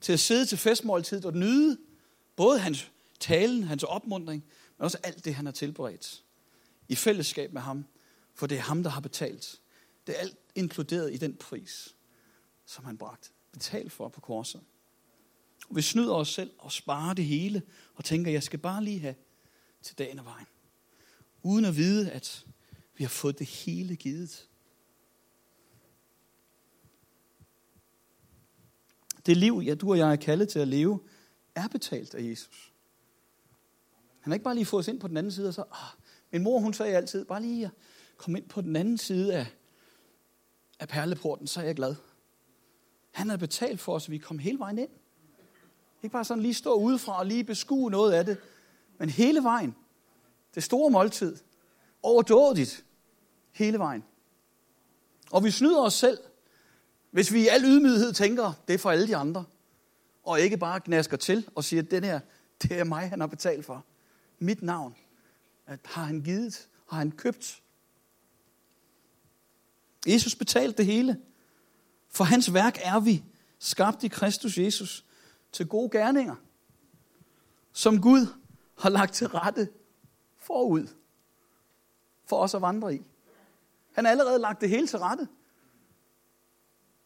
til 0.01 0.13
at 0.13 0.21
sidde 0.21 0.47
til 0.47 0.59
festmåltid 0.59 1.25
og 1.25 1.37
nyde 1.37 1.79
både 2.37 2.59
hans 2.59 2.91
talen, 3.21 3.63
hans 3.63 3.83
opmundring, 3.83 4.45
men 4.79 4.85
også 4.85 4.99
alt 5.03 5.25
det, 5.25 5.35
han 5.35 5.45
har 5.45 5.53
tilberedt 5.53 6.23
i 6.89 6.95
fællesskab 6.95 7.53
med 7.53 7.63
ham, 7.63 7.85
for 8.35 8.47
det 8.47 8.59
er 8.59 8.63
ham, 8.63 8.83
der 8.83 8.91
har 8.91 9.01
betalt. 9.01 9.61
Det 10.07 10.17
er 10.17 10.21
alt 10.21 10.37
inkluderet 10.55 11.15
i 11.15 11.17
den 11.17 11.37
pris, 11.37 11.95
som 12.67 12.85
han 12.85 12.99
bragt. 12.99 13.33
Betalt 13.53 13.93
for 13.93 14.09
på 14.09 14.21
korset. 14.21 14.61
Og 15.69 15.77
vi 15.77 15.83
snyder 15.83 16.15
os 16.15 16.29
selv 16.29 16.51
og 16.59 16.73
sparer 16.73 17.15
det 17.15 17.25
hele, 17.25 17.63
og 17.95 18.05
tænker, 18.05 18.31
jeg 18.31 18.43
skal 18.43 18.59
bare 18.59 18.85
lige 18.85 19.01
have 19.01 19.15
til 19.89 19.99
dagen 19.99 20.19
og 20.19 20.25
vejen. 20.25 20.47
Uden 21.43 21.65
at 21.65 21.77
vide, 21.77 22.11
at 22.11 22.47
vi 22.97 23.05
har 23.05 23.09
fået 23.09 23.39
det 23.39 23.47
hele 23.47 23.97
givet. 23.97 24.49
Det 29.27 29.37
liv, 29.37 29.63
ja, 29.65 29.75
du 29.75 29.91
og 29.91 29.99
jeg 29.99 30.13
er 30.13 30.17
kaldet 30.17 30.49
til 30.49 30.59
at 30.59 30.69
leve, 30.69 31.01
er 31.55 31.69
betalt 31.69 32.15
af 32.15 32.23
Jesus. 32.23 32.73
Han 34.21 34.31
har 34.31 34.35
ikke 34.35 34.45
bare 34.45 34.55
lige 34.55 34.67
fået 34.67 34.81
os 34.81 34.89
ind 34.89 35.01
på 35.01 35.09
den 35.09 35.17
anden 35.17 35.33
side, 35.33 35.49
og 35.49 35.55
så, 35.55 35.65
ah, 35.73 36.01
min 36.31 36.43
mor 36.43 36.61
hun 36.61 36.75
sagde 36.75 36.97
altid, 36.97 37.25
bare 37.25 37.43
lige 37.43 37.65
at 37.65 37.73
komme 38.17 38.39
ind 38.39 38.49
på 38.49 38.61
den 38.61 38.77
anden 38.77 38.99
side 38.99 39.35
af, 39.35 39.47
af 40.81 40.89
perleporten, 40.89 41.47
så 41.47 41.61
er 41.61 41.65
jeg 41.65 41.75
glad. 41.75 41.95
Han 43.11 43.29
har 43.29 43.37
betalt 43.37 43.81
for 43.81 43.95
os, 43.95 44.05
at 44.05 44.11
vi 44.11 44.19
kom 44.19 44.39
hele 44.39 44.59
vejen 44.59 44.79
ind. 44.79 44.91
Ikke 46.03 46.13
bare 46.13 46.25
sådan 46.25 46.43
lige 46.43 46.55
stå 46.55 46.75
udefra 46.75 47.19
og 47.19 47.27
lige 47.27 47.45
beskue 47.45 47.91
noget 47.91 48.13
af 48.13 48.25
det, 48.25 48.39
men 48.99 49.11
hele 49.11 49.43
vejen. 49.43 49.75
Det 50.55 50.63
store 50.63 50.91
måltid. 50.91 51.37
Overdådigt. 52.03 52.85
Hele 53.53 53.79
vejen. 53.79 54.05
Og 55.31 55.45
vi 55.45 55.51
snyder 55.51 55.83
os 55.83 55.95
selv, 55.95 56.19
hvis 57.11 57.33
vi 57.33 57.41
i 57.41 57.49
al 57.49 57.65
ydmyghed 57.65 58.13
tænker, 58.13 58.53
det 58.69 58.75
er 58.75 58.79
for 58.79 58.91
alle 58.91 59.07
de 59.07 59.17
andre, 59.17 59.45
og 60.23 60.41
ikke 60.41 60.57
bare 60.57 60.81
gnasker 60.85 61.17
til 61.17 61.49
og 61.55 61.65
siger, 61.65 61.83
at 61.93 62.05
her, 62.05 62.21
det 62.63 62.79
er 62.79 62.85
mig, 62.85 63.11
han 63.11 63.21
har 63.21 63.27
betalt 63.27 63.65
for. 63.65 63.85
Mit 64.39 64.63
navn. 64.63 64.97
At 65.67 65.81
har 65.85 66.05
han 66.05 66.21
givet, 66.21 66.69
har 66.89 66.99
han 66.99 67.11
købt. 67.11 67.63
Jesus 70.07 70.35
betalte 70.35 70.77
det 70.77 70.87
hele. 70.87 71.21
For 72.09 72.25
hans 72.25 72.55
værk 72.55 72.79
er 72.83 73.01
vi, 73.01 73.25
skabt 73.59 74.05
i 74.05 74.09
Kristus 74.09 74.59
Jesus, 74.59 75.05
til 75.53 75.67
gode 75.67 75.91
gerninger, 75.91 76.35
som 77.73 78.01
Gud 78.01 78.27
har 78.79 78.89
lagt 78.89 79.15
til 79.15 79.29
rette 79.29 79.69
forud 80.39 80.87
for 82.27 82.37
os 82.37 82.55
at 82.55 82.63
vandre 82.63 82.95
i. 82.95 83.01
Han 83.93 84.05
har 84.05 84.11
allerede 84.13 84.39
lagt 84.39 84.61
det 84.61 84.69
hele 84.69 84.87
til 84.87 84.99
rette. 84.99 85.29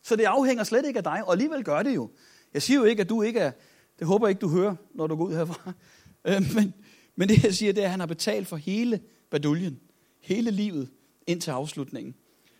Så 0.02 0.16
det 0.16 0.24
afhænger 0.24 0.64
slet 0.64 0.86
ikke 0.86 0.96
af 0.96 1.04
dig, 1.04 1.24
og 1.24 1.32
alligevel 1.32 1.64
gør 1.64 1.82
det 1.82 1.94
jo. 1.94 2.10
Jeg 2.54 2.62
siger 2.62 2.78
jo 2.78 2.84
ikke, 2.84 3.00
at 3.00 3.08
du 3.08 3.22
ikke 3.22 3.40
er, 3.40 3.52
det 3.98 4.06
håber 4.06 4.26
jeg 4.26 4.30
ikke, 4.30 4.40
du 4.40 4.48
hører, 4.48 4.76
når 4.94 5.06
du 5.06 5.16
går 5.16 5.24
ud 5.24 5.34
herfra. 5.34 5.72
Øh, 6.24 6.42
men, 6.54 6.74
men 7.16 7.28
det 7.28 7.44
jeg 7.44 7.54
siger, 7.54 7.72
det 7.72 7.80
er, 7.80 7.84
at 7.84 7.90
han 7.90 8.00
har 8.00 8.06
betalt 8.06 8.48
for 8.48 8.56
hele 8.56 9.00
baduljen, 9.30 9.80
hele 10.20 10.50
livet 10.50 10.90
ind 11.26 11.40
til 11.40 11.50
afslutningen. 11.50 12.14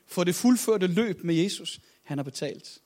For 0.07 0.25
det 0.25 0.35
fuldførte 0.35 0.87
løb 0.87 1.25
med 1.25 1.35
Jesus, 1.35 1.81
han 2.03 2.19
har 2.19 2.23
betalt. 2.23 2.82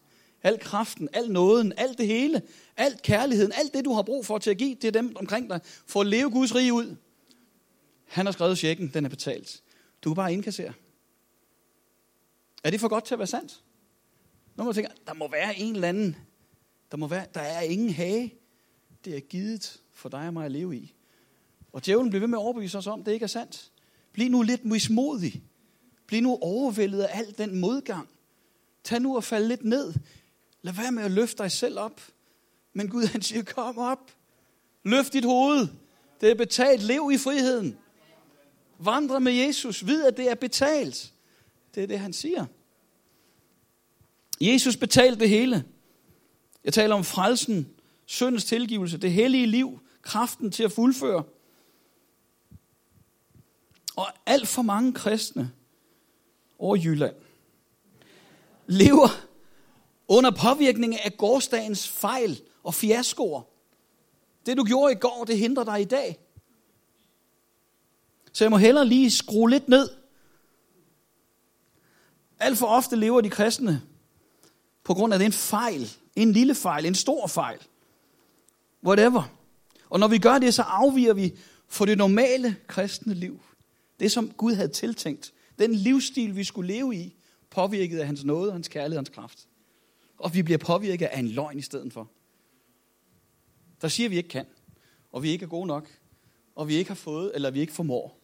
Al 0.46 0.58
kraften, 0.58 1.08
al 1.12 1.30
nåden, 1.30 1.72
alt 1.76 1.98
det 1.98 2.06
hele, 2.06 2.42
alt 2.76 3.02
kærligheden, 3.02 3.52
alt 3.54 3.74
det, 3.74 3.84
du 3.84 3.92
har 3.92 4.02
brug 4.02 4.26
for 4.26 4.38
til 4.38 4.50
at 4.50 4.58
give 4.58 4.74
til 4.74 4.94
dem 4.94 5.16
omkring 5.16 5.50
dig, 5.50 5.60
for 5.86 6.00
at 6.00 6.06
leve 6.06 6.30
Guds 6.30 6.54
rige 6.54 6.72
ud. 6.72 6.96
Han 8.04 8.26
har 8.26 8.32
skrevet 8.32 8.58
checken, 8.58 8.90
den 8.94 9.04
er 9.04 9.08
betalt. 9.08 9.62
Du 10.04 10.10
kan 10.10 10.16
bare 10.16 10.32
indkassere. 10.32 10.72
Er 12.64 12.70
det 12.70 12.80
for 12.80 12.88
godt 12.88 13.04
til 13.04 13.14
at 13.14 13.18
være 13.18 13.26
sandt? 13.26 13.62
Når 14.56 14.64
man 14.64 14.74
tænker, 14.74 14.90
der 15.06 15.14
må 15.14 15.30
være 15.30 15.58
en 15.58 15.74
eller 15.74 15.88
anden, 15.88 16.16
der, 16.90 16.96
må 16.96 17.06
være, 17.06 17.26
der 17.34 17.40
er 17.40 17.60
ingen 17.60 17.90
hage. 17.90 18.34
Det 19.04 19.16
er 19.16 19.20
givet 19.20 19.80
for 19.92 20.08
dig 20.08 20.26
og 20.26 20.32
mig 20.32 20.44
at 20.44 20.52
leve 20.52 20.76
i. 20.76 20.94
Og 21.72 21.86
djævlen 21.86 22.10
bliver 22.10 22.20
ved 22.20 22.28
med 22.28 22.38
at 22.38 22.42
overbevise 22.42 22.78
os 22.78 22.86
om, 22.86 23.00
at 23.00 23.06
det 23.06 23.12
ikke 23.12 23.24
er 23.24 23.28
sandt. 23.28 23.70
Bliv 24.12 24.30
nu 24.30 24.42
lidt 24.42 24.64
mismodig. 24.64 25.42
Bliv 26.06 26.22
nu 26.22 26.38
overvældet 26.40 27.02
af 27.02 27.18
al 27.18 27.34
den 27.38 27.60
modgang. 27.60 28.08
Tag 28.84 29.00
nu 29.00 29.16
og 29.16 29.24
fald 29.24 29.46
lidt 29.46 29.64
ned. 29.64 29.94
Lad 30.66 30.74
være 30.74 30.92
med 30.92 31.02
at 31.02 31.10
løfte 31.10 31.42
dig 31.42 31.52
selv 31.52 31.78
op. 31.78 32.00
Men 32.72 32.88
Gud 32.88 33.06
han 33.06 33.22
siger, 33.22 33.42
kom 33.42 33.78
op. 33.78 34.12
Løft 34.84 35.12
dit 35.12 35.24
hoved. 35.24 35.68
Det 36.20 36.30
er 36.30 36.34
betalt. 36.34 36.82
Lev 36.82 37.10
i 37.12 37.18
friheden. 37.18 37.78
Vandre 38.78 39.20
med 39.20 39.32
Jesus. 39.32 39.86
Vid, 39.86 40.04
at 40.04 40.16
det 40.16 40.30
er 40.30 40.34
betalt. 40.34 41.12
Det 41.74 41.82
er 41.82 41.86
det, 41.86 41.98
han 41.98 42.12
siger. 42.12 42.46
Jesus 44.40 44.76
betalte 44.76 45.20
det 45.20 45.28
hele. 45.28 45.64
Jeg 46.64 46.72
taler 46.72 46.94
om 46.94 47.04
frelsen, 47.04 47.68
syndens 48.06 48.44
tilgivelse, 48.44 48.98
det 48.98 49.12
hellige 49.12 49.46
liv, 49.46 49.80
kraften 50.02 50.52
til 50.52 50.62
at 50.62 50.72
fuldføre. 50.72 51.24
Og 53.96 54.06
alt 54.26 54.48
for 54.48 54.62
mange 54.62 54.92
kristne 54.92 55.52
over 56.58 56.76
Jylland 56.76 57.14
lever 58.66 59.25
under 60.08 60.30
påvirkning 60.30 61.00
af 61.04 61.16
gårdsdagens 61.16 61.88
fejl 61.88 62.40
og 62.62 62.74
fiaskoer. 62.74 63.42
Det 64.46 64.56
du 64.56 64.64
gjorde 64.64 64.92
i 64.92 64.96
går, 64.96 65.24
det 65.24 65.38
hindrer 65.38 65.64
dig 65.64 65.80
i 65.80 65.84
dag. 65.84 66.18
Så 68.32 68.44
jeg 68.44 68.50
må 68.50 68.56
hellere 68.56 68.86
lige 68.86 69.10
skrue 69.10 69.50
lidt 69.50 69.68
ned. 69.68 69.88
Alt 72.38 72.58
for 72.58 72.66
ofte 72.66 72.96
lever 72.96 73.20
de 73.20 73.30
kristne 73.30 73.82
på 74.84 74.94
grund 74.94 75.12
af 75.14 75.18
den 75.18 75.32
fejl. 75.32 75.90
En 76.16 76.32
lille 76.32 76.54
fejl, 76.54 76.86
en 76.86 76.94
stor 76.94 77.26
fejl. 77.26 77.58
Whatever. 78.84 79.22
Og 79.90 80.00
når 80.00 80.08
vi 80.08 80.18
gør 80.18 80.38
det, 80.38 80.54
så 80.54 80.62
afviger 80.62 81.14
vi 81.14 81.38
for 81.68 81.84
det 81.84 81.98
normale 81.98 82.56
kristne 82.66 83.14
liv. 83.14 83.40
Det, 84.00 84.12
som 84.12 84.30
Gud 84.30 84.54
havde 84.54 84.68
tiltænkt. 84.68 85.32
Den 85.58 85.74
livsstil, 85.74 86.36
vi 86.36 86.44
skulle 86.44 86.74
leve 86.74 86.96
i, 86.96 87.16
påvirket 87.50 87.98
af 87.98 88.06
hans 88.06 88.24
nåde, 88.24 88.52
hans 88.52 88.68
kærlighed, 88.68 88.98
hans 88.98 89.08
kraft. 89.08 89.46
Og 90.18 90.34
vi 90.34 90.42
bliver 90.42 90.58
påvirket 90.58 91.06
af 91.06 91.18
en 91.18 91.28
løgn 91.28 91.58
i 91.58 91.62
stedet 91.62 91.92
for. 91.92 92.10
Der 93.82 93.88
siger, 93.88 94.06
at 94.06 94.10
vi 94.10 94.16
ikke 94.16 94.28
kan, 94.28 94.46
og 95.12 95.22
vi 95.22 95.30
ikke 95.30 95.44
er 95.44 95.48
gode 95.48 95.66
nok, 95.66 95.88
og 96.54 96.68
vi 96.68 96.74
ikke 96.74 96.90
har 96.90 96.94
fået, 96.94 97.32
eller 97.34 97.50
vi 97.50 97.60
ikke 97.60 97.72
formår. 97.72 98.18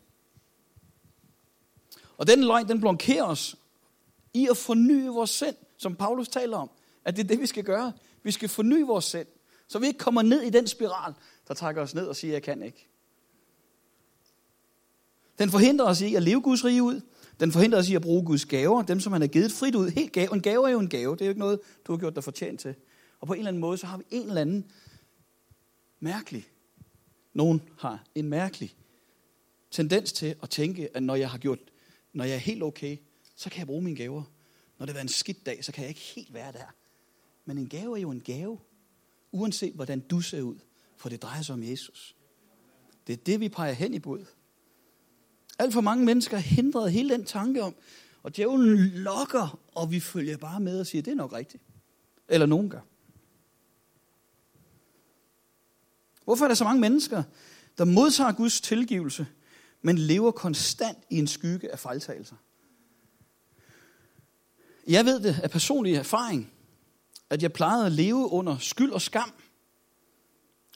Og 2.16 2.26
den 2.26 2.44
løgn, 2.44 2.68
den 2.68 2.80
blokerer 2.80 3.24
os 3.24 3.56
i 4.34 4.48
at 4.50 4.56
forny 4.56 5.06
vores 5.06 5.30
sind, 5.30 5.56
som 5.76 5.96
Paulus 5.96 6.28
taler 6.28 6.56
om. 6.56 6.70
At 7.04 7.16
det 7.16 7.24
er 7.24 7.28
det, 7.28 7.40
vi 7.40 7.46
skal 7.46 7.64
gøre. 7.64 7.92
Vi 8.22 8.30
skal 8.30 8.48
forny 8.48 8.82
vores 8.82 9.04
sind, 9.04 9.26
så 9.68 9.78
vi 9.78 9.86
ikke 9.86 9.98
kommer 9.98 10.22
ned 10.22 10.42
i 10.42 10.50
den 10.50 10.66
spiral, 10.66 11.14
der 11.48 11.54
trækker 11.54 11.82
os 11.82 11.94
ned 11.94 12.06
og 12.06 12.16
siger, 12.16 12.32
jeg 12.32 12.42
kan 12.42 12.62
ikke. 12.62 12.88
Den 15.38 15.50
forhindrer 15.50 15.86
os 15.86 16.00
i 16.00 16.14
at 16.14 16.22
leve 16.22 16.40
Guds 16.40 16.64
rige 16.64 16.82
ud. 16.82 17.00
Den 17.42 17.52
forhindrer 17.52 17.78
os 17.78 17.88
i 17.88 17.94
at 17.94 18.02
bruge 18.02 18.24
Guds 18.24 18.44
gaver, 18.44 18.82
dem 18.82 19.00
som 19.00 19.12
han 19.12 19.22
har 19.22 19.28
givet 19.28 19.52
frit 19.52 19.74
ud. 19.74 19.90
Helt 19.90 20.12
gave. 20.12 20.34
En 20.34 20.42
gave 20.42 20.68
er 20.68 20.72
jo 20.72 20.78
en 20.78 20.88
gave. 20.88 21.12
Det 21.12 21.20
er 21.20 21.26
jo 21.26 21.30
ikke 21.30 21.38
noget, 21.38 21.60
du 21.86 21.92
har 21.92 21.98
gjort 21.98 22.14
dig 22.14 22.24
fortjent 22.24 22.60
til. 22.60 22.74
Og 23.20 23.26
på 23.26 23.32
en 23.32 23.38
eller 23.38 23.48
anden 23.48 23.60
måde, 23.60 23.78
så 23.78 23.86
har 23.86 23.98
vi 23.98 24.04
en 24.10 24.28
eller 24.28 24.40
anden 24.40 24.70
mærkelig, 26.00 26.46
nogen 27.32 27.62
har 27.78 28.04
en 28.14 28.28
mærkelig 28.28 28.76
tendens 29.70 30.12
til 30.12 30.34
at 30.42 30.50
tænke, 30.50 30.96
at 30.96 31.02
når 31.02 31.14
jeg 31.14 31.30
har 31.30 31.38
gjort, 31.38 31.58
når 32.12 32.24
jeg 32.24 32.34
er 32.34 32.38
helt 32.38 32.62
okay, 32.62 32.96
så 33.36 33.50
kan 33.50 33.58
jeg 33.58 33.66
bruge 33.66 33.82
mine 33.82 33.96
gaver. 33.96 34.22
Når 34.78 34.86
det 34.86 34.96
er 34.96 35.00
en 35.00 35.08
skidt 35.08 35.46
dag, 35.46 35.64
så 35.64 35.72
kan 35.72 35.82
jeg 35.82 35.88
ikke 35.88 36.00
helt 36.00 36.34
være 36.34 36.52
der. 36.52 36.74
Men 37.44 37.58
en 37.58 37.68
gave 37.68 37.96
er 37.96 38.02
jo 38.02 38.10
en 38.10 38.20
gave, 38.20 38.58
uanset 39.32 39.74
hvordan 39.74 40.00
du 40.00 40.20
ser 40.20 40.42
ud, 40.42 40.58
for 40.96 41.08
det 41.08 41.22
drejer 41.22 41.42
sig 41.42 41.52
om 41.52 41.62
Jesus. 41.62 42.16
Det 43.06 43.12
er 43.12 43.16
det, 43.16 43.40
vi 43.40 43.48
peger 43.48 43.72
hen 43.72 43.94
i 43.94 43.98
bud. 43.98 44.24
Alt 45.62 45.72
for 45.72 45.80
mange 45.80 46.04
mennesker 46.04 46.36
hindrede 46.36 46.90
hele 46.90 47.14
den 47.14 47.24
tanke 47.24 47.62
om, 47.62 47.74
og 48.22 48.36
djævlen 48.36 48.78
lokker, 48.78 49.58
og 49.74 49.90
vi 49.90 50.00
følger 50.00 50.36
bare 50.36 50.60
med 50.60 50.80
og 50.80 50.86
siger, 50.86 51.02
det 51.02 51.10
er 51.10 51.14
nok 51.14 51.32
rigtigt. 51.32 51.62
Eller 52.28 52.46
nogen 52.46 52.70
gør. 52.70 52.80
Hvorfor 56.24 56.44
er 56.44 56.48
der 56.48 56.54
så 56.54 56.64
mange 56.64 56.80
mennesker, 56.80 57.22
der 57.78 57.84
modtager 57.84 58.32
Guds 58.32 58.60
tilgivelse, 58.60 59.26
men 59.82 59.98
lever 59.98 60.30
konstant 60.30 60.98
i 61.10 61.18
en 61.18 61.26
skygge 61.26 61.72
af 61.72 61.78
fejltagelser? 61.78 62.36
Jeg 64.88 65.04
ved 65.04 65.20
det 65.20 65.40
af 65.42 65.50
personlig 65.50 65.94
erfaring, 65.94 66.52
at 67.30 67.42
jeg 67.42 67.52
plejede 67.52 67.86
at 67.86 67.92
leve 67.92 68.32
under 68.32 68.58
skyld 68.58 68.90
og 68.90 69.00
skam 69.00 69.32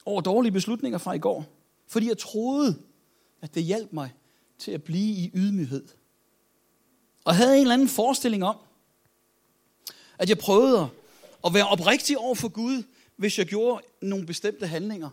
over 0.05 0.21
dårlige 0.21 0.51
beslutninger 0.51 0.97
fra 0.97 1.13
i 1.13 1.19
går, 1.19 1.45
fordi 1.87 2.07
jeg 2.07 2.17
troede, 2.17 2.81
at 3.41 3.55
det 3.55 3.63
hjalp 3.63 3.93
mig 3.93 4.13
til 4.57 4.71
at 4.71 4.83
blive 4.83 5.15
i 5.15 5.31
ydmyghed. 5.33 5.87
Og 7.25 7.35
havde 7.35 7.55
en 7.55 7.61
eller 7.61 7.73
anden 7.73 7.89
forestilling 7.89 8.43
om, 8.43 8.57
at 10.17 10.29
jeg 10.29 10.37
prøvede 10.37 10.89
at 11.45 11.53
være 11.53 11.67
oprigtig 11.67 12.17
over 12.17 12.35
for 12.35 12.47
Gud, 12.47 12.83
hvis 13.15 13.37
jeg 13.37 13.45
gjorde 13.45 13.83
nogle 14.01 14.25
bestemte 14.25 14.67
handlinger. 14.67 15.09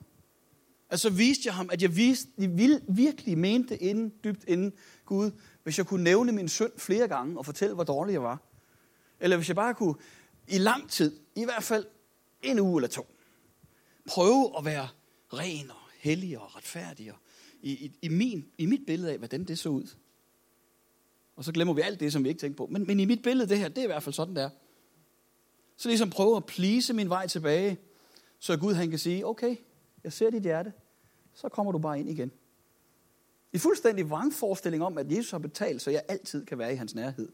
Altså 0.91 1.11
viste 1.11 1.43
jeg 1.47 1.55
ham, 1.55 1.69
at 1.73 1.83
jeg 1.83 1.97
viste, 1.97 2.29
jeg 2.39 2.81
virkelig 2.89 3.39
mente 3.39 3.77
inden, 3.83 4.13
dybt 4.25 4.45
inden 4.49 4.73
Gud, 5.05 5.31
hvis 5.63 5.79
jeg 5.79 5.87
kunne 5.87 6.05
nævne 6.05 6.33
min 6.33 6.49
synd 6.49 6.73
flere 6.79 7.09
gange 7.09 7.39
og 7.39 7.45
fortælle, 7.45 7.75
hvor 7.75 7.85
dårlig 7.85 8.13
jeg 8.13 8.23
var. 8.23 8.43
Eller 9.21 9.37
hvis 9.37 9.49
jeg 9.49 9.57
bare 9.57 9.75
kunne 9.75 9.95
i 10.49 10.59
lang 10.59 10.91
tid, 10.91 11.21
i 11.35 11.45
hvert 11.45 11.63
fald 11.63 11.87
en 12.43 12.59
uge 12.61 12.79
eller 12.79 12.89
to, 12.89 13.07
prøve 14.09 14.59
at 14.59 14.65
være 14.65 14.89
ren 15.33 15.71
og 15.71 15.77
hellig 15.99 16.39
og 16.39 16.57
retfærdig 16.57 17.13
og 17.13 17.19
i, 17.64 17.72
i, 17.72 17.92
i, 18.03 18.09
min, 18.09 18.46
i 18.59 18.66
mit 18.66 18.87
billede 18.87 19.12
af, 19.12 19.18
hvordan 19.18 19.44
det 19.44 19.59
så 19.59 19.68
ud. 19.68 19.96
Og 21.37 21.44
så 21.44 21.53
glemmer 21.53 21.74
vi 21.74 21.81
alt 21.81 22.00
det, 22.00 22.12
som 22.12 22.24
vi 22.24 22.29
ikke 22.29 22.38
tænker 22.38 22.57
på. 22.57 22.66
Men, 22.66 22.87
men 22.87 23.00
i 23.00 23.05
mit 23.05 23.22
billede, 23.22 23.48
det 23.48 23.59
her, 23.59 23.68
det 23.68 23.79
er 23.79 23.83
i 23.83 23.87
hvert 23.87 24.03
fald 24.03 24.12
sådan, 24.12 24.37
der. 24.37 24.50
Så 25.77 25.88
ligesom 25.88 26.11
prøve 26.11 26.37
at 26.37 26.46
plise 26.46 26.92
min 26.92 27.09
vej 27.09 27.27
tilbage, 27.27 27.79
så 28.38 28.57
Gud 28.57 28.74
han 28.74 28.90
kan 28.90 28.98
sige, 28.98 29.27
okay, 29.27 29.57
jeg 30.05 30.12
ser 30.12 30.31
dit 30.31 30.42
hjerte, 30.42 30.72
så 31.35 31.48
kommer 31.48 31.72
du 31.72 31.79
bare 31.79 32.00
ind 32.00 32.11
igen. 32.11 32.31
I 33.53 33.59
fuldstændig 33.59 34.11
vrangforestilling 34.11 34.83
om, 34.83 34.98
at 34.98 35.12
Jesus 35.12 35.31
har 35.31 35.38
betalt, 35.38 35.83
så 35.83 35.90
jeg 35.90 36.03
altid 36.09 36.46
kan 36.46 36.59
være 36.59 36.72
i 36.72 36.77
hans 36.77 36.94
nærhed. 36.94 37.29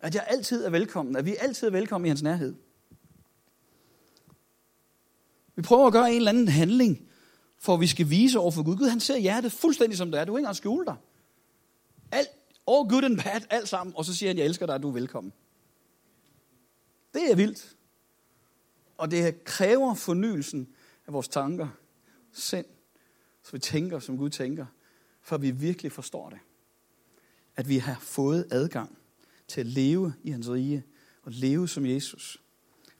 At 0.00 0.14
jeg 0.14 0.24
altid 0.28 0.64
er 0.64 0.70
velkommen, 0.70 1.16
at 1.16 1.26
vi 1.26 1.36
altid 1.40 1.66
er 1.66 1.72
velkommen 1.72 2.06
i 2.06 2.08
hans 2.08 2.22
nærhed. 2.22 2.54
Vi 5.54 5.62
prøver 5.62 5.86
at 5.86 5.92
gøre 5.92 6.10
en 6.10 6.16
eller 6.16 6.30
anden 6.30 6.48
handling, 6.48 7.09
for 7.60 7.74
at 7.74 7.80
vi 7.80 7.86
skal 7.86 8.10
vise 8.10 8.38
over 8.38 8.50
for 8.50 8.62
Gud. 8.62 8.76
Gud, 8.76 8.88
han 8.88 9.00
ser 9.00 9.18
hjertet 9.18 9.52
fuldstændig 9.52 9.98
som 9.98 10.10
det 10.10 10.20
er. 10.20 10.24
Du 10.24 10.32
er 10.32 10.38
ikke 10.38 10.42
engang 10.42 10.56
skjule 10.56 10.86
dig. 10.86 10.96
Alt, 12.12 12.28
all 12.68 12.88
good 12.88 13.04
and 13.04 13.16
bad, 13.16 13.40
alt 13.50 13.68
sammen. 13.68 13.96
Og 13.96 14.04
så 14.04 14.14
siger 14.14 14.30
han, 14.30 14.38
jeg 14.38 14.46
elsker 14.46 14.66
dig, 14.66 14.74
og 14.74 14.82
du 14.82 14.88
er 14.88 14.92
velkommen. 14.92 15.32
Det 17.14 17.30
er 17.30 17.36
vildt. 17.36 17.76
Og 18.98 19.10
det 19.10 19.44
kræver 19.44 19.94
fornyelsen 19.94 20.68
af 21.06 21.12
vores 21.12 21.28
tanker, 21.28 21.68
sind, 22.32 22.66
så 23.42 23.52
vi 23.52 23.58
tænker, 23.58 23.98
som 23.98 24.18
Gud 24.18 24.30
tænker, 24.30 24.66
for 25.22 25.38
vi 25.38 25.50
virkelig 25.50 25.92
forstår 25.92 26.30
det. 26.30 26.38
At 27.56 27.68
vi 27.68 27.78
har 27.78 27.98
fået 28.00 28.46
adgang 28.50 28.98
til 29.48 29.60
at 29.60 29.66
leve 29.66 30.14
i 30.22 30.30
hans 30.30 30.50
rige, 30.50 30.84
og 31.22 31.32
leve 31.32 31.68
som 31.68 31.86
Jesus, 31.86 32.42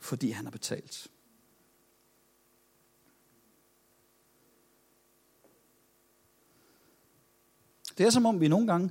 fordi 0.01 0.31
han 0.31 0.45
har 0.45 0.51
betalt. 0.51 1.10
Det 8.01 8.07
er 8.07 8.11
som 8.11 8.27
om, 8.27 8.41
vi 8.41 8.49
nogle 8.49 8.67
gange 8.67 8.91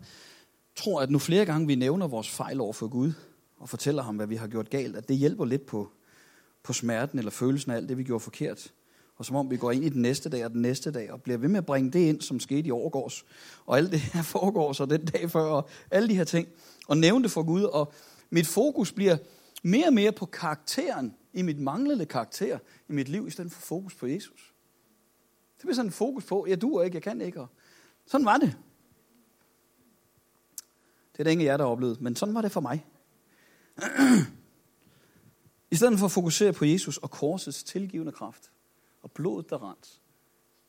tror, 0.75 1.01
at 1.01 1.09
nu 1.09 1.19
flere 1.19 1.45
gange 1.45 1.67
vi 1.67 1.75
nævner 1.75 2.07
vores 2.07 2.29
fejl 2.29 2.61
over 2.61 2.73
for 2.73 2.87
Gud, 2.87 3.11
og 3.57 3.69
fortæller 3.69 4.03
ham, 4.03 4.15
hvad 4.15 4.27
vi 4.27 4.35
har 4.35 4.47
gjort 4.47 4.69
galt, 4.69 4.95
at 4.95 5.07
det 5.07 5.17
hjælper 5.17 5.45
lidt 5.45 5.65
på, 5.65 5.91
på 6.63 6.73
smerten 6.73 7.19
eller 7.19 7.31
følelsen 7.31 7.71
af 7.71 7.75
alt 7.75 7.89
det, 7.89 7.97
vi 7.97 8.03
gjorde 8.03 8.19
forkert. 8.19 8.73
Og 9.15 9.25
som 9.25 9.35
om 9.35 9.51
vi 9.51 9.57
går 9.57 9.71
ind 9.71 9.85
i 9.85 9.89
den 9.89 10.01
næste 10.01 10.29
dag 10.29 10.45
og 10.45 10.51
den 10.51 10.61
næste 10.61 10.91
dag, 10.91 11.11
og 11.11 11.21
bliver 11.21 11.37
ved 11.37 11.49
med 11.49 11.57
at 11.57 11.65
bringe 11.65 11.91
det 11.91 11.99
ind, 11.99 12.21
som 12.21 12.39
skete 12.39 12.67
i 12.67 12.71
overgårs. 12.71 13.25
Og 13.65 13.77
alt 13.77 13.91
det 13.91 13.99
her 13.99 14.21
foregår 14.35 14.73
så 14.73 14.85
den 14.85 15.05
dag 15.05 15.31
før, 15.31 15.41
og 15.41 15.69
alle 15.91 16.09
de 16.09 16.15
her 16.15 16.23
ting. 16.23 16.47
Og 16.87 16.97
nævne 16.97 17.23
det 17.23 17.31
for 17.31 17.43
Gud, 17.43 17.63
og 17.63 17.93
mit 18.29 18.47
fokus 18.47 18.91
bliver 18.91 19.17
mere 19.63 19.87
og 19.87 19.93
mere 19.93 20.11
på 20.11 20.25
karakteren, 20.25 21.15
i 21.33 21.41
mit 21.41 21.59
manglende 21.59 22.05
karakter 22.05 22.59
i 22.89 22.91
mit 22.91 23.09
liv, 23.09 23.27
i 23.27 23.31
stedet 23.31 23.51
for 23.51 23.61
fokus 23.61 23.95
på 23.95 24.07
Jesus. 24.07 24.53
Det 25.57 25.61
bliver 25.61 25.75
sådan 25.75 25.87
en 25.87 25.93
fokus 25.93 26.25
på, 26.25 26.45
jeg 26.49 26.61
duer 26.61 26.83
ikke, 26.83 26.95
jeg 26.95 27.03
kan 27.03 27.21
ikke. 27.21 27.41
Og 27.41 27.47
sådan 28.05 28.25
var 28.25 28.37
det. 28.37 28.57
Det 31.19 31.23
er 31.23 31.25
der 31.25 31.31
ingen 31.31 31.47
af 31.47 31.51
jer, 31.51 31.57
der 31.57 31.63
har 31.63 31.71
oplevet, 31.71 32.01
men 32.01 32.15
sådan 32.15 32.35
var 32.35 32.41
det 32.41 32.51
for 32.51 32.61
mig. 32.61 32.85
I 35.71 35.75
stedet 35.75 35.99
for 35.99 36.05
at 36.05 36.11
fokusere 36.11 36.53
på 36.53 36.65
Jesus 36.65 36.97
og 36.97 37.11
korsets 37.11 37.63
tilgivende 37.63 38.11
kraft, 38.11 38.51
og 39.01 39.11
blodet, 39.11 39.49
der 39.49 39.69
rent, 39.69 40.01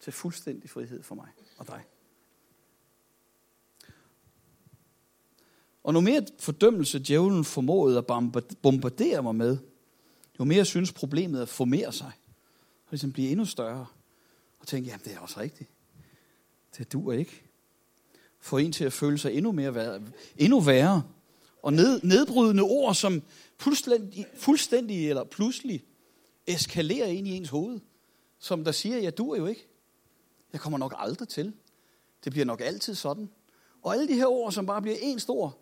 til 0.01 0.13
fuldstændig 0.13 0.71
frihed 0.71 1.03
for 1.03 1.15
mig 1.15 1.29
og 1.59 1.67
dig. 1.67 1.85
Og 5.83 5.93
nu 5.93 6.01
mere 6.01 6.27
fordømmelse 6.39 6.99
djævlen 6.99 7.45
formåede 7.45 7.99
at 7.99 8.07
bombardere 8.63 9.23
mig 9.23 9.35
med, 9.35 9.59
jo 10.39 10.45
mere 10.45 10.65
synes 10.65 10.93
problemet 10.93 11.43
at 11.43 11.49
formere 11.49 11.93
sig, 11.93 12.13
og 12.87 12.91
ligesom 12.91 13.13
blive 13.13 13.31
endnu 13.31 13.45
større, 13.45 13.87
og 14.61 14.67
tænke, 14.67 14.89
jamen 14.89 15.05
det 15.05 15.15
er 15.15 15.19
også 15.19 15.41
rigtigt. 15.41 15.71
Det 16.77 16.93
duer 16.93 17.13
ikke. 17.13 17.50
Få 18.41 18.59
en 18.59 18.73
til 18.73 18.85
at 18.85 18.93
føle 18.93 19.19
sig 19.19 19.33
endnu, 19.33 19.53
mere 19.53 19.75
værre, 19.75 20.01
endnu 20.37 20.61
værre, 20.61 21.03
og 21.63 21.73
ned, 21.73 22.01
nedbrydende 22.03 22.63
ord, 22.63 22.95
som 22.95 23.23
fuldstændig, 23.59 24.27
fuldstændig 24.35 25.09
eller 25.09 25.25
pludselig 25.25 25.85
eskalerer 26.47 27.07
ind 27.07 27.29
i 27.29 27.31
ens 27.31 27.49
hoved, 27.49 27.81
som 28.39 28.65
der 28.65 28.73
siger, 28.73 28.99
jeg 28.99 29.19
dur 29.19 29.37
jo 29.37 29.47
ikke. 29.47 29.67
Jeg 30.53 30.61
kommer 30.61 30.79
nok 30.79 30.95
aldrig 30.97 31.29
til. 31.29 31.53
Det 32.25 32.33
bliver 32.33 32.45
nok 32.45 32.61
altid 32.61 32.95
sådan. 32.95 33.31
Og 33.83 33.95
alle 33.95 34.09
de 34.09 34.15
her 34.15 34.27
ord, 34.27 34.53
som 34.53 34.67
bare 34.67 34.83
bliver 34.83 34.97
en 35.01 35.21
stor 35.21 35.59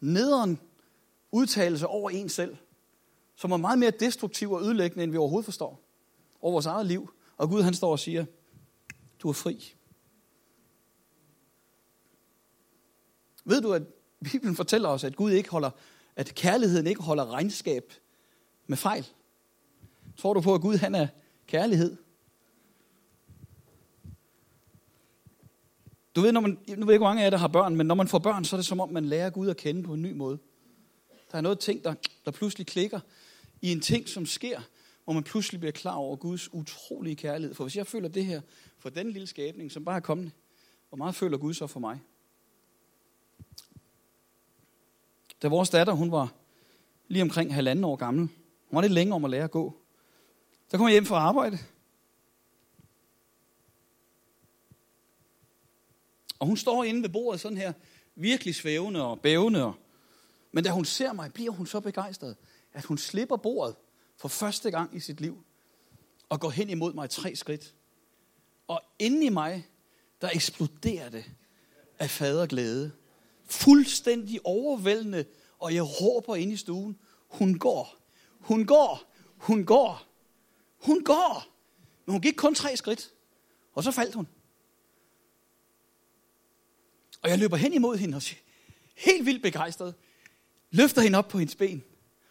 nederen 0.00 0.60
udtalelse 1.32 1.86
over 1.86 2.10
en 2.10 2.28
selv, 2.28 2.56
som 3.36 3.52
er 3.52 3.56
meget 3.56 3.78
mere 3.78 3.90
destruktiv 3.90 4.52
og 4.52 4.62
ødelæggende, 4.62 5.04
end 5.04 5.12
vi 5.12 5.18
overhovedet 5.18 5.44
forstår, 5.44 5.80
over 6.40 6.52
vores 6.52 6.66
eget 6.66 6.86
liv. 6.86 7.10
Og 7.36 7.48
Gud 7.48 7.62
han 7.62 7.74
står 7.74 7.90
og 7.90 7.98
siger, 7.98 8.24
du 9.18 9.28
er 9.28 9.32
fri. 9.32 9.74
Ved 13.44 13.60
du, 13.60 13.72
at 13.72 13.82
Bibelen 14.24 14.56
fortæller 14.56 14.88
os, 14.88 15.04
at 15.04 15.16
Gud 15.16 15.30
ikke 15.30 15.50
holder, 15.50 15.70
at 16.16 16.34
kærligheden 16.34 16.86
ikke 16.86 17.02
holder 17.02 17.32
regnskab 17.32 17.92
med 18.66 18.76
fejl? 18.76 19.06
Tror 20.16 20.34
du 20.34 20.40
på, 20.40 20.54
at 20.54 20.60
Gud 20.60 20.76
han 20.76 20.94
er 20.94 21.06
kærlighed? 21.46 21.96
Du 26.16 26.20
ved, 26.20 26.32
når 26.32 26.40
man, 26.40 26.50
nu 26.50 26.56
ved 26.66 26.68
jeg 26.68 26.80
ikke, 26.80 26.98
hvor 26.98 27.08
mange 27.08 27.22
af 27.22 27.24
jer, 27.24 27.30
der 27.30 27.36
har 27.36 27.48
børn, 27.48 27.76
men 27.76 27.86
når 27.86 27.94
man 27.94 28.08
får 28.08 28.18
børn, 28.18 28.44
så 28.44 28.56
er 28.56 28.58
det 28.58 28.66
som 28.66 28.80
om, 28.80 28.92
man 28.92 29.04
lærer 29.04 29.30
Gud 29.30 29.48
at 29.48 29.56
kende 29.56 29.82
på 29.82 29.94
en 29.94 30.02
ny 30.02 30.12
måde. 30.12 30.38
Der 31.32 31.38
er 31.38 31.42
noget 31.42 31.58
ting, 31.58 31.84
der, 31.84 31.94
der 32.24 32.30
pludselig 32.30 32.66
klikker 32.66 33.00
i 33.62 33.72
en 33.72 33.80
ting, 33.80 34.08
som 34.08 34.26
sker, 34.26 34.60
hvor 35.04 35.12
man 35.12 35.22
pludselig 35.22 35.60
bliver 35.60 35.72
klar 35.72 35.94
over 35.94 36.16
Guds 36.16 36.54
utrolige 36.54 37.16
kærlighed. 37.16 37.54
For 37.54 37.64
hvis 37.64 37.76
jeg 37.76 37.86
føler 37.86 38.08
det 38.08 38.26
her 38.26 38.40
for 38.78 38.88
den 38.88 39.10
lille 39.10 39.26
skabning, 39.26 39.72
som 39.72 39.84
bare 39.84 39.96
er 39.96 40.00
kommet, 40.00 40.32
hvor 40.88 40.96
meget 40.96 41.14
føler 41.14 41.38
Gud 41.38 41.54
så 41.54 41.66
for 41.66 41.80
mig? 41.80 42.00
Da 45.44 45.48
vores 45.48 45.70
datter, 45.70 45.92
hun 45.92 46.12
var 46.12 46.32
lige 47.08 47.22
omkring 47.22 47.54
halvanden 47.54 47.84
år 47.84 47.96
gammel, 47.96 48.28
hun 48.68 48.76
var 48.76 48.80
lidt 48.80 48.92
længere 48.92 49.16
om 49.16 49.24
at 49.24 49.30
lære 49.30 49.44
at 49.44 49.50
gå, 49.50 49.76
der 50.70 50.78
kom 50.78 50.86
jeg 50.86 50.92
hjem 50.92 51.06
fra 51.06 51.16
arbejde, 51.16 51.58
Og 56.44 56.48
hun 56.48 56.56
står 56.56 56.84
inde 56.84 57.02
ved 57.02 57.08
bordet 57.08 57.40
sådan 57.40 57.58
her, 57.58 57.72
virkelig 58.14 58.54
svævende 58.54 59.02
og 59.02 59.20
bævende. 59.20 59.72
Men 60.52 60.64
da 60.64 60.70
hun 60.70 60.84
ser 60.84 61.12
mig, 61.12 61.32
bliver 61.32 61.50
hun 61.50 61.66
så 61.66 61.80
begejstret, 61.80 62.36
at 62.72 62.84
hun 62.84 62.98
slipper 62.98 63.36
bordet 63.36 63.76
for 64.16 64.28
første 64.28 64.70
gang 64.70 64.96
i 64.96 65.00
sit 65.00 65.20
liv 65.20 65.44
og 66.28 66.40
går 66.40 66.50
hen 66.50 66.70
imod 66.70 66.92
mig 66.92 67.10
tre 67.10 67.36
skridt. 67.36 67.74
Og 68.68 68.82
inde 68.98 69.26
i 69.26 69.28
mig, 69.28 69.68
der 70.20 70.30
eksploderer 70.34 71.08
det 71.08 71.24
af 71.98 72.10
faderglæde. 72.10 72.92
Fuldstændig 73.44 74.40
overvældende, 74.44 75.24
og 75.58 75.74
jeg 75.74 76.00
råber 76.00 76.36
ind 76.36 76.52
i 76.52 76.56
stuen, 76.56 76.98
hun 77.28 77.58
går, 77.58 77.96
hun 78.40 78.66
går, 78.66 79.14
hun 79.36 79.64
går, 79.64 80.02
hun 80.78 81.04
går. 81.04 81.44
Men 82.06 82.12
hun 82.12 82.20
gik 82.20 82.34
kun 82.36 82.54
tre 82.54 82.76
skridt, 82.76 83.12
og 83.74 83.84
så 83.84 83.90
faldt 83.90 84.14
hun. 84.14 84.26
Og 87.22 87.30
jeg 87.30 87.38
løber 87.38 87.56
hen 87.56 87.72
imod 87.72 87.96
hende 87.96 88.16
og 88.16 88.22
siger, 88.22 88.40
helt 88.96 89.26
vildt 89.26 89.42
begejstret, 89.42 89.94
løfter 90.70 91.02
hende 91.02 91.18
op 91.18 91.28
på 91.28 91.38
hendes 91.38 91.56
ben. 91.56 91.84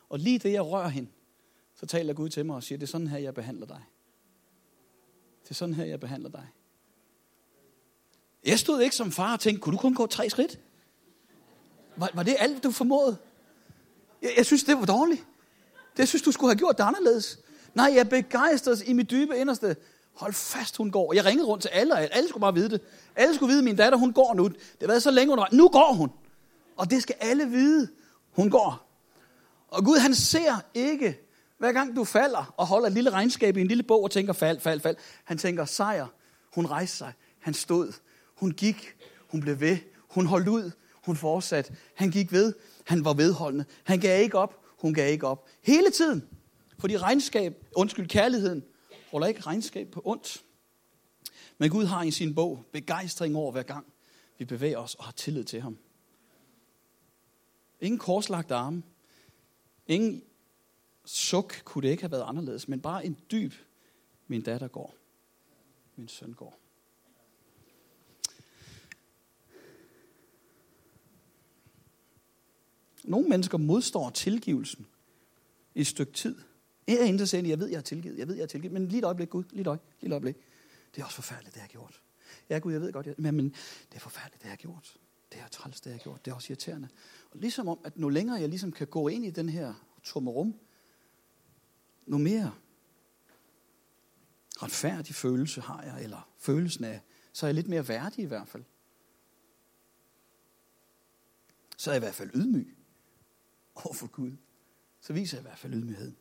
Og 0.09 0.19
lige 0.19 0.39
det, 0.39 0.51
jeg 0.51 0.65
rører 0.65 0.89
hende, 0.89 1.09
så 1.75 1.85
taler 1.85 2.13
Gud 2.13 2.29
til 2.29 2.45
mig 2.45 2.55
og 2.55 2.63
siger, 2.63 2.79
det 2.79 2.83
er 2.83 2.91
sådan 2.91 3.07
her, 3.07 3.17
jeg 3.17 3.33
behandler 3.33 3.65
dig. 3.65 3.83
Det 5.43 5.49
er 5.49 5.53
sådan 5.53 5.75
her, 5.75 5.85
jeg 5.85 5.99
behandler 5.99 6.29
dig. 6.29 6.47
Jeg 8.45 8.59
stod 8.59 8.81
ikke 8.81 8.95
som 8.95 9.11
far 9.11 9.33
og 9.33 9.39
tænkte, 9.39 9.61
kunne 9.61 9.77
du 9.77 9.81
kun 9.81 9.93
gå 9.93 10.07
tre 10.07 10.29
skridt? 10.29 10.59
Var, 11.97 12.09
var 12.13 12.23
det 12.23 12.35
alt, 12.39 12.63
du 12.63 12.71
formåede? 12.71 13.17
Jeg, 14.21 14.31
jeg 14.37 14.45
synes, 14.45 14.63
det 14.63 14.77
var 14.77 14.85
dårligt. 14.85 15.25
Det 15.97 16.07
synes 16.07 16.21
du 16.21 16.31
skulle 16.31 16.51
have 16.51 16.59
gjort 16.59 16.77
det 16.77 16.83
anderledes. 16.83 17.39
Nej, 17.73 17.91
jeg 17.95 18.09
begejstres 18.09 18.81
i 18.81 18.93
mit 18.93 19.11
dybe 19.11 19.37
inderste. 19.37 19.75
Hold 20.13 20.33
fast, 20.33 20.77
hun 20.77 20.91
går. 20.91 21.13
Jeg 21.13 21.25
ringede 21.25 21.47
rundt 21.47 21.61
til 21.61 21.69
alle, 21.69 21.93
og 21.93 21.99
alle 22.01 22.29
skulle 22.29 22.41
bare 22.41 22.53
vide 22.53 22.69
det. 22.69 22.81
Alle 23.15 23.35
skulle 23.35 23.49
vide, 23.49 23.59
at 23.59 23.63
min 23.63 23.75
datter, 23.75 23.97
hun 23.97 24.13
går 24.13 24.33
nu. 24.33 24.47
Det 24.47 24.57
har 24.81 24.87
været 24.87 25.03
så 25.03 25.11
længe 25.11 25.35
hun 25.35 25.45
Nu 25.51 25.67
går 25.67 25.93
hun. 25.93 26.11
Og 26.77 26.89
det 26.91 27.01
skal 27.01 27.15
alle 27.19 27.45
vide. 27.45 27.87
Hun 28.31 28.49
går. 28.49 28.89
Og 29.67 29.85
Gud, 29.85 29.97
han 29.97 30.15
ser 30.15 30.59
ikke, 30.73 31.19
hver 31.57 31.71
gang 31.71 31.95
du 31.95 32.03
falder 32.03 32.53
og 32.57 32.67
holder 32.67 32.87
et 32.87 32.93
lille 32.93 33.09
regnskab 33.09 33.57
i 33.57 33.61
en 33.61 33.67
lille 33.67 33.83
bog 33.83 34.03
og 34.03 34.11
tænker 34.11 34.33
fald, 34.33 34.59
fald, 34.59 34.81
fald. 34.81 34.95
Han 35.23 35.37
tænker 35.37 35.65
sejr. 35.65 36.07
Hun 36.55 36.65
rejste 36.65 36.97
sig. 36.97 37.13
Han 37.39 37.53
stod. 37.53 37.93
Hun 38.35 38.51
gik. 38.51 38.95
Hun 39.31 39.41
blev 39.41 39.59
ved. 39.59 39.77
Hun 40.09 40.25
holdt 40.25 40.47
ud. 40.47 40.71
Hun 41.05 41.15
fortsatte. 41.15 41.75
Han 41.95 42.11
gik 42.11 42.31
ved. 42.31 42.53
Han 42.85 43.05
var 43.05 43.13
vedholdende. 43.13 43.65
Han 43.83 43.99
gav 43.99 44.23
ikke 44.23 44.37
op. 44.37 44.63
Hun 44.79 44.93
gav 44.93 45.11
ikke 45.11 45.27
op. 45.27 45.47
Hele 45.61 45.89
tiden. 45.89 46.27
Fordi 46.79 46.97
regnskab, 46.97 47.65
undskyld, 47.75 48.07
kærligheden, 48.07 48.63
holder 49.11 49.27
ikke 49.27 49.41
regnskab 49.41 49.91
på 49.91 50.01
ondt. 50.05 50.43
Men 51.57 51.69
Gud 51.69 51.85
har 51.85 52.03
i 52.03 52.11
sin 52.11 52.35
bog 52.35 52.65
begejstring 52.71 53.35
over 53.35 53.51
hver 53.51 53.63
gang, 53.63 53.85
vi 54.37 54.45
bevæger 54.45 54.77
os 54.77 54.95
og 54.95 55.03
har 55.03 55.11
tillid 55.11 55.43
til 55.43 55.61
ham. 55.61 55.77
Ingen 57.79 57.99
korslagt 57.99 58.51
arme. 58.51 58.83
Ingen 59.87 60.23
suk 61.05 61.61
kunne 61.63 61.81
det 61.81 61.89
ikke 61.89 62.03
have 62.03 62.11
været 62.11 62.25
anderledes, 62.27 62.67
men 62.67 62.81
bare 62.81 63.05
en 63.05 63.17
dyb, 63.31 63.53
min 64.27 64.41
datter 64.41 64.67
går. 64.67 64.95
Min 65.95 66.07
søn 66.07 66.33
går. 66.33 66.62
Nogle 73.03 73.29
mennesker 73.29 73.57
modstår 73.57 74.09
tilgivelsen 74.09 74.87
i 75.75 75.81
et 75.81 75.87
stykke 75.87 76.13
tid. 76.13 76.35
Jeg 76.87 76.95
er 76.95 77.03
ikke 77.03 77.49
jeg 77.49 77.59
ved, 77.59 77.67
jeg 77.67 77.77
har 77.77 77.83
tilgivet, 77.83 78.17
jeg 78.17 78.27
ved, 78.27 78.35
jeg 78.35 78.41
har 78.41 78.47
tilgivet, 78.47 78.73
men 78.73 78.87
lige 78.87 78.99
et 78.99 79.05
øjeblik, 79.05 79.29
Gud, 79.29 79.43
lige 79.49 79.61
et 79.61 79.67
øjeblik, 79.67 80.01
lige 80.01 80.07
et 80.07 80.13
øjeblik. 80.13 80.35
Det 80.95 81.01
er 81.01 81.05
også 81.05 81.15
forfærdeligt, 81.15 81.53
det 81.53 81.59
jeg 81.59 81.63
har 81.63 81.69
gjort. 81.69 82.01
Ja, 82.49 82.59
Gud, 82.59 82.71
jeg 82.71 82.81
ved 82.81 82.93
godt, 82.93 83.05
jeg, 83.05 83.15
men, 83.17 83.35
men 83.35 83.49
det 83.89 83.95
er 83.95 83.99
forfærdeligt, 83.99 84.41
det 84.41 84.43
jeg 84.43 84.51
har 84.51 84.57
gjort. 84.57 84.97
Det 85.31 85.41
er 85.41 85.47
træls, 85.47 85.81
det 85.81 85.89
jeg 85.89 85.93
har 85.93 86.03
gjort. 86.03 86.25
Det 86.25 86.31
er 86.31 86.35
også 86.35 86.53
irriterende. 86.53 86.87
Og 87.31 87.39
ligesom 87.39 87.67
om, 87.67 87.79
at 87.83 87.97
nu 87.97 88.09
længere 88.09 88.39
jeg 88.39 88.49
ligesom 88.49 88.71
kan 88.71 88.87
gå 88.87 89.07
ind 89.07 89.25
i 89.25 89.29
den 89.29 89.49
her 89.49 89.73
tomme 90.03 90.31
rum, 90.31 90.55
nu 92.05 92.17
mere 92.17 92.53
retfærdig 94.63 95.15
følelse 95.15 95.61
har 95.61 95.83
jeg, 95.83 96.03
eller 96.03 96.29
følelsen 96.37 96.83
af, 96.83 97.01
så 97.33 97.45
er 97.45 97.47
jeg 97.47 97.55
lidt 97.55 97.67
mere 97.67 97.87
værdig 97.87 98.23
i 98.23 98.27
hvert 98.27 98.47
fald. 98.47 98.63
Så 101.77 101.89
er 101.89 101.93
jeg 101.93 101.99
i 101.99 102.05
hvert 102.05 102.15
fald 102.15 102.29
ydmyg 102.35 102.77
overfor 103.75 104.07
Gud. 104.07 104.31
Så 105.01 105.13
viser 105.13 105.37
jeg 105.37 105.41
i 105.41 105.47
hvert 105.47 105.59
fald 105.59 105.73
ydmygheden. 105.73 106.17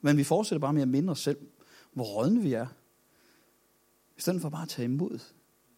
Men 0.00 0.16
vi 0.16 0.24
fortsætter 0.24 0.60
bare 0.60 0.72
med 0.72 0.82
at 0.82 0.88
minde 0.88 1.10
os 1.10 1.20
selv, 1.20 1.38
hvor 1.92 2.04
rådne 2.04 2.42
vi 2.42 2.52
er. 2.52 2.66
I 4.16 4.20
stedet 4.20 4.40
for 4.40 4.48
bare 4.48 4.62
at 4.62 4.68
tage 4.68 4.84
imod 4.84 5.18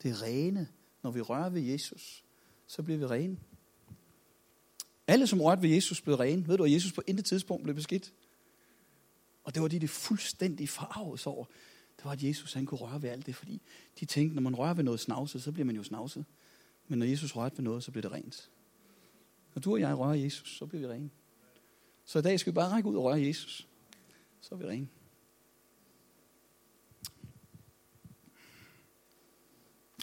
det 0.02 0.22
rene, 0.22 0.68
når 1.02 1.10
vi 1.10 1.20
rører 1.20 1.50
ved 1.50 1.60
Jesus, 1.60 2.24
så 2.66 2.82
bliver 2.82 2.98
vi 2.98 3.06
rene. 3.06 3.38
Alle, 5.06 5.26
som 5.26 5.40
rørte 5.40 5.62
ved 5.62 5.70
Jesus, 5.70 6.00
blev 6.00 6.16
rene. 6.16 6.48
Ved 6.48 6.56
du, 6.56 6.64
at 6.64 6.72
Jesus 6.72 6.92
på 6.92 7.02
intet 7.06 7.24
tidspunkt 7.24 7.62
blev 7.62 7.74
beskidt? 7.74 8.12
Og 9.44 9.54
det 9.54 9.62
var 9.62 9.68
de, 9.68 9.78
det 9.78 9.90
fuldstændig 9.90 10.68
forarvet 10.68 11.26
over. 11.26 11.44
Det 11.96 12.04
var, 12.04 12.12
at 12.12 12.22
Jesus 12.22 12.52
han 12.52 12.66
kunne 12.66 12.78
røre 12.78 13.02
ved 13.02 13.10
alt 13.10 13.26
det, 13.26 13.34
fordi 13.34 13.62
de 14.00 14.04
tænkte, 14.04 14.34
når 14.34 14.42
man 14.42 14.54
rører 14.54 14.74
ved 14.74 14.84
noget 14.84 15.00
snavset, 15.00 15.42
så 15.42 15.52
bliver 15.52 15.66
man 15.66 15.76
jo 15.76 15.82
snavset. 15.82 16.24
Men 16.88 16.98
når 16.98 17.06
Jesus 17.06 17.36
rørte 17.36 17.58
ved 17.58 17.64
noget, 17.64 17.84
så 17.84 17.90
bliver 17.90 18.02
det 18.02 18.12
rent. 18.12 18.50
Når 19.54 19.60
du 19.60 19.72
og 19.72 19.80
jeg 19.80 19.98
rører 19.98 20.14
Jesus, 20.14 20.56
så 20.58 20.66
bliver 20.66 20.88
vi 20.88 20.94
rene. 20.94 21.10
Så 22.04 22.18
i 22.18 22.22
dag 22.22 22.40
skal 22.40 22.52
vi 22.52 22.54
bare 22.54 22.70
række 22.70 22.88
ud 22.88 22.96
og 22.96 23.04
røre 23.04 23.22
Jesus. 23.22 23.68
Så 24.40 24.54
er 24.54 24.58
vi 24.58 24.66
rene. 24.66 24.88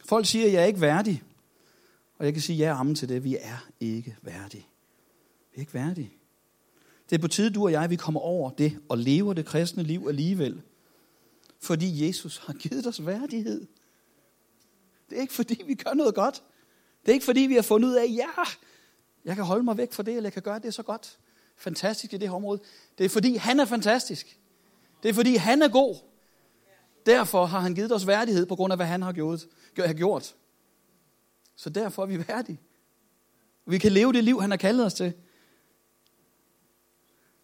Folk 0.06 0.26
siger, 0.26 0.46
at 0.46 0.54
jeg 0.54 0.62
er 0.62 0.66
ikke 0.66 0.82
værdig. 0.82 1.24
Og 2.18 2.26
jeg 2.26 2.34
kan 2.34 2.42
sige 2.42 2.58
ja 2.58 2.80
amen 2.80 2.96
til 2.96 3.10
det. 3.10 3.24
Vi 3.24 3.38
er 3.42 3.68
ikke 3.80 4.18
værdige. 4.22 4.68
Vi 5.52 5.56
er 5.56 5.60
ikke 5.60 5.74
værdige. 5.74 6.14
Det 7.10 7.16
er 7.16 7.22
på 7.22 7.28
tide, 7.28 7.50
du 7.50 7.64
og 7.64 7.72
jeg, 7.72 7.90
vi 7.90 7.96
kommer 7.96 8.20
over 8.20 8.50
det 8.50 8.80
og 8.90 8.98
lever 8.98 9.34
det 9.34 9.46
kristne 9.46 9.84
liv 9.84 10.06
alligevel. 10.08 10.62
Fordi 11.60 12.08
Jesus 12.08 12.38
har 12.38 12.54
givet 12.54 12.88
os 12.88 13.06
værdighed. 13.06 13.68
Det 15.10 15.18
er 15.18 15.22
ikke 15.22 15.34
fordi, 15.34 15.64
vi 15.66 15.76
gør 15.76 15.94
noget 15.94 16.16
godt. 16.16 16.44
Det 17.02 17.10
er 17.10 17.14
ikke 17.14 17.26
fordi, 17.26 17.42
vi 17.42 17.56
har 17.56 17.62
fundet 17.62 17.90
ud 17.90 17.96
af, 17.96 18.06
ja, 18.08 18.44
jeg 19.26 19.36
kan 19.36 19.46
holde 19.46 19.64
mig 19.64 19.78
væk 19.78 19.94
fra 19.94 20.04
det, 20.04 20.16
eller 20.16 20.28
jeg 20.28 20.34
kan 20.34 20.42
gøre 20.42 20.60
det 20.60 20.74
så 20.74 20.84
godt. 20.84 21.18
Fantastisk 21.58 22.14
i 22.14 22.18
det 22.18 22.30
her 22.30 22.36
område. 22.36 22.60
Det 22.98 23.06
er 23.06 23.10
fordi, 23.10 23.36
han 23.36 23.60
er 23.60 23.66
fantastisk. 23.66 24.40
Det 25.04 25.10
er 25.10 25.14
fordi, 25.14 25.36
han 25.36 25.62
er 25.62 25.68
god. 25.68 25.96
Derfor 27.06 27.46
har 27.46 27.60
han 27.60 27.76
givet 27.76 27.92
os 27.92 28.08
værdighed 28.08 28.46
på 28.46 28.56
grund 28.56 28.74
af, 28.74 28.78
hvad 28.78 28.86
han 28.86 29.02
har 29.02 29.12
gjort. 29.12 29.40
Har 29.78 29.94
gjort. 29.94 30.36
Så 31.56 31.70
derfor 31.70 32.04
er 32.04 32.08
vi 32.08 32.28
værdige. 32.28 32.60
Vi 33.66 33.78
kan 33.78 33.92
leve 33.92 34.14
det 34.14 34.24
liv, 34.24 34.42
han 34.42 34.50
har 34.50 34.58
kaldet 34.58 34.86
os 34.86 34.94
til. 34.94 35.14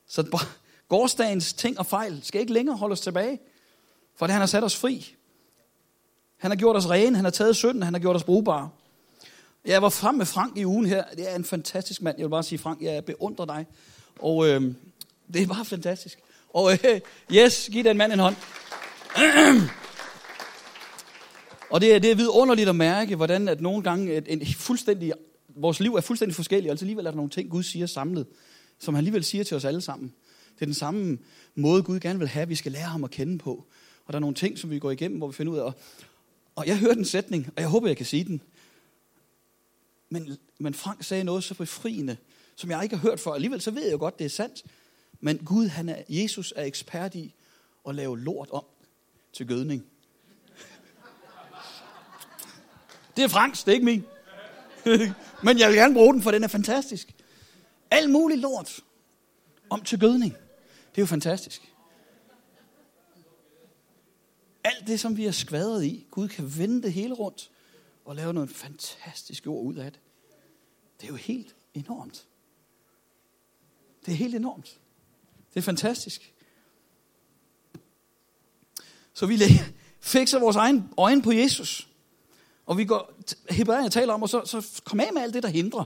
Så 0.07 0.45
gårdsdagens 0.87 1.53
ting 1.53 1.79
og 1.79 1.85
fejl 1.85 2.23
skal 2.23 2.41
ikke 2.41 2.53
længere 2.53 2.77
holde 2.77 2.93
os 2.93 3.01
tilbage, 3.01 3.39
for 4.15 4.27
det 4.27 4.33
han 4.33 4.41
har 4.41 4.47
sat 4.47 4.63
os 4.63 4.77
fri. 4.77 5.15
Han 6.37 6.51
har 6.51 6.55
gjort 6.55 6.75
os 6.75 6.89
rene, 6.89 7.15
han 7.15 7.25
har 7.25 7.31
taget 7.31 7.55
synden, 7.55 7.83
han 7.83 7.93
har 7.93 8.01
gjort 8.01 8.15
os 8.15 8.23
brugbare. 8.23 8.69
Jeg 9.65 9.81
var 9.81 9.89
frem 9.89 10.15
med 10.15 10.25
Frank 10.25 10.57
i 10.57 10.65
ugen 10.65 10.85
her. 10.85 11.03
Det 11.17 11.31
er 11.31 11.35
en 11.35 11.45
fantastisk 11.45 12.01
mand. 12.01 12.15
Jeg 12.17 12.25
vil 12.25 12.29
bare 12.29 12.43
sige, 12.43 12.59
Frank, 12.59 12.81
jeg 12.81 13.05
beundrer 13.05 13.45
dig. 13.45 13.65
Og 14.19 14.47
øh, 14.47 14.61
det 15.33 15.41
er 15.41 15.47
bare 15.47 15.65
fantastisk. 15.65 16.19
Og 16.53 16.73
øh, 16.73 17.01
yes, 17.37 17.69
giv 17.71 17.83
den 17.83 17.97
mand 17.97 18.13
en 18.13 18.19
hånd. 18.19 18.35
Og 21.69 21.81
det 21.81 21.95
er, 21.95 21.99
det 21.99 22.11
er 22.11 22.15
vidunderligt 22.15 22.69
at 22.69 22.75
mærke, 22.75 23.15
hvordan 23.15 23.47
at 23.47 23.61
nogle 23.61 23.83
gange 23.83 24.13
et, 24.13 24.25
en 24.27 24.45
fuldstændig, 24.45 25.13
vores 25.55 25.79
liv 25.79 25.95
er 25.95 26.01
fuldstændig 26.01 26.35
forskellige, 26.35 26.69
altså 26.69 26.85
alligevel 26.85 27.05
er 27.05 27.11
der 27.11 27.15
nogle 27.15 27.31
ting, 27.31 27.49
Gud 27.49 27.63
siger 27.63 27.85
samlet, 27.85 28.27
som 28.79 28.93
han 28.93 28.99
alligevel 28.99 29.23
siger 29.23 29.43
til 29.43 29.57
os 29.57 29.65
alle 29.65 29.81
sammen. 29.81 30.13
Det 30.55 30.61
er 30.61 30.65
den 30.65 30.73
samme 30.73 31.17
måde, 31.55 31.83
Gud 31.83 31.99
gerne 31.99 32.19
vil 32.19 32.27
have, 32.27 32.41
at 32.41 32.49
vi 32.49 32.55
skal 32.55 32.71
lære 32.71 32.87
ham 32.87 33.03
at 33.03 33.11
kende 33.11 33.37
på. 33.37 33.65
Og 34.05 34.13
der 34.13 34.17
er 34.17 34.21
nogle 34.21 34.35
ting, 34.35 34.57
som 34.57 34.69
vi 34.69 34.79
går 34.79 34.91
igennem, 34.91 35.17
hvor 35.17 35.27
vi 35.27 35.33
finder 35.33 35.53
ud 35.53 35.57
af. 35.57 35.63
Og, 35.63 35.73
og 36.55 36.67
jeg 36.67 36.77
hørte 36.77 36.99
en 36.99 37.05
sætning, 37.05 37.47
og 37.55 37.61
jeg 37.61 37.69
håber, 37.69 37.87
jeg 37.87 37.97
kan 37.97 38.05
sige 38.05 38.23
den. 38.23 38.41
Men, 40.09 40.37
men 40.59 40.73
Frank 40.73 41.03
sagde 41.03 41.23
noget 41.23 41.43
så 41.43 41.53
befriende, 41.53 42.17
som 42.55 42.71
jeg 42.71 42.83
ikke 42.83 42.95
har 42.95 43.09
hørt 43.09 43.19
før. 43.19 43.31
Alligevel 43.31 43.61
så 43.61 43.71
ved 43.71 43.89
jeg 43.89 43.99
godt, 43.99 44.19
det 44.19 44.25
er 44.25 44.29
sandt. 44.29 44.63
Men 45.19 45.37
Gud, 45.37 45.67
han 45.67 45.89
er, 45.89 46.03
Jesus 46.09 46.53
er 46.55 46.63
ekspert 46.63 47.15
i 47.15 47.33
at 47.87 47.95
lave 47.95 48.19
lort 48.19 48.49
om 48.51 48.65
til 49.33 49.47
gødning. 49.47 49.85
Det 53.15 53.23
er 53.23 53.27
Franks, 53.27 53.63
det 53.63 53.71
er 53.71 53.73
ikke 53.73 53.85
min. 53.85 54.03
Men 55.43 55.59
jeg 55.59 55.69
vil 55.69 55.77
gerne 55.77 55.93
bruge 55.93 56.13
den, 56.13 56.21
for 56.21 56.31
den 56.31 56.43
er 56.43 56.47
fantastisk. 56.47 57.15
Alt 57.91 58.09
muligt 58.09 58.39
lort 58.39 58.79
om 59.69 59.81
til 59.81 59.99
gødning. 59.99 60.33
Det 60.91 60.97
er 60.97 61.01
jo 61.01 61.05
fantastisk. 61.05 61.71
Alt 64.63 64.87
det, 64.87 64.99
som 64.99 65.17
vi 65.17 65.25
er 65.25 65.31
skvadret 65.31 65.85
i, 65.85 66.05
Gud 66.11 66.27
kan 66.27 66.57
vende 66.57 66.81
det 66.81 66.93
hele 66.93 67.13
rundt 67.13 67.51
og 68.05 68.15
lave 68.15 68.33
noget 68.33 68.49
fantastisk 68.49 69.47
ord 69.47 69.65
ud 69.65 69.75
af 69.75 69.91
det. 69.91 70.01
Det 71.01 71.03
er 71.03 71.11
jo 71.11 71.15
helt 71.15 71.55
enormt. 71.73 72.25
Det 74.05 74.11
er 74.11 74.15
helt 74.15 74.35
enormt. 74.35 74.79
Det 75.53 75.59
er 75.59 75.61
fantastisk. 75.61 76.33
Så 79.13 79.25
vi 79.25 79.39
fikser 79.99 80.39
vores 80.39 80.55
egen 80.55 80.89
øjne 80.97 81.21
på 81.21 81.31
Jesus. 81.31 81.89
Og 82.65 82.77
vi 82.77 82.85
går, 82.85 83.13
Hebræerne 83.49 83.89
taler 83.89 84.13
om, 84.13 84.21
og 84.21 84.29
så, 84.29 84.41
så 84.45 84.81
kom 84.83 84.99
af 84.99 85.13
med 85.13 85.21
alt 85.21 85.33
det, 85.33 85.43
der 85.43 85.49
hindrer. 85.49 85.85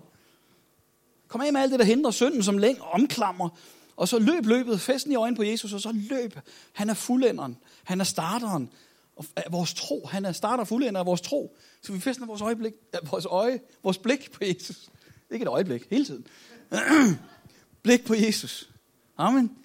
Kom 1.28 1.42
af 1.42 1.54
med 1.54 1.62
alt 1.62 1.72
det, 1.72 1.80
der 1.80 1.86
hindrer 1.86 2.12
synden, 2.12 2.44
som 2.44 2.58
længe 2.58 2.82
omklamrer. 2.82 3.50
Og 3.96 4.08
så 4.08 4.20
løb 4.20 4.46
løbet, 4.46 4.82
festen 4.82 5.12
i 5.12 5.16
øjnene 5.16 5.38
på 5.38 5.44
Jesus, 5.44 5.74
og 5.74 5.82
så 5.82 5.92
løb. 5.92 6.40
Han 6.74 6.90
er 6.90 6.94
fuldenderen. 6.94 7.58
Han 7.84 8.00
er 8.00 8.06
starteren. 8.06 8.72
Og 9.20 9.26
vores 9.52 9.74
tro, 9.74 10.06
han 10.06 10.26
er 10.26 10.32
starter 10.32 10.62
og 10.62 10.68
fuldender 10.68 11.00
af 11.00 11.06
vores 11.06 11.22
tro. 11.22 11.58
Så 11.82 11.94
vi 11.94 12.00
fester 12.00 12.26
vores, 12.26 12.42
øjeblik, 12.42 12.74
vores, 13.12 13.26
øje, 13.26 13.60
vores 13.84 13.98
blik 13.98 14.32
på 14.32 14.44
Jesus. 14.46 14.90
Ikke 15.32 15.44
et 15.44 15.50
øjeblik, 15.50 15.88
hele 15.90 16.06
tiden. 16.06 16.28
blik 17.84 18.06
på 18.06 18.14
Jesus. 18.14 18.70
Amen. 19.18 19.58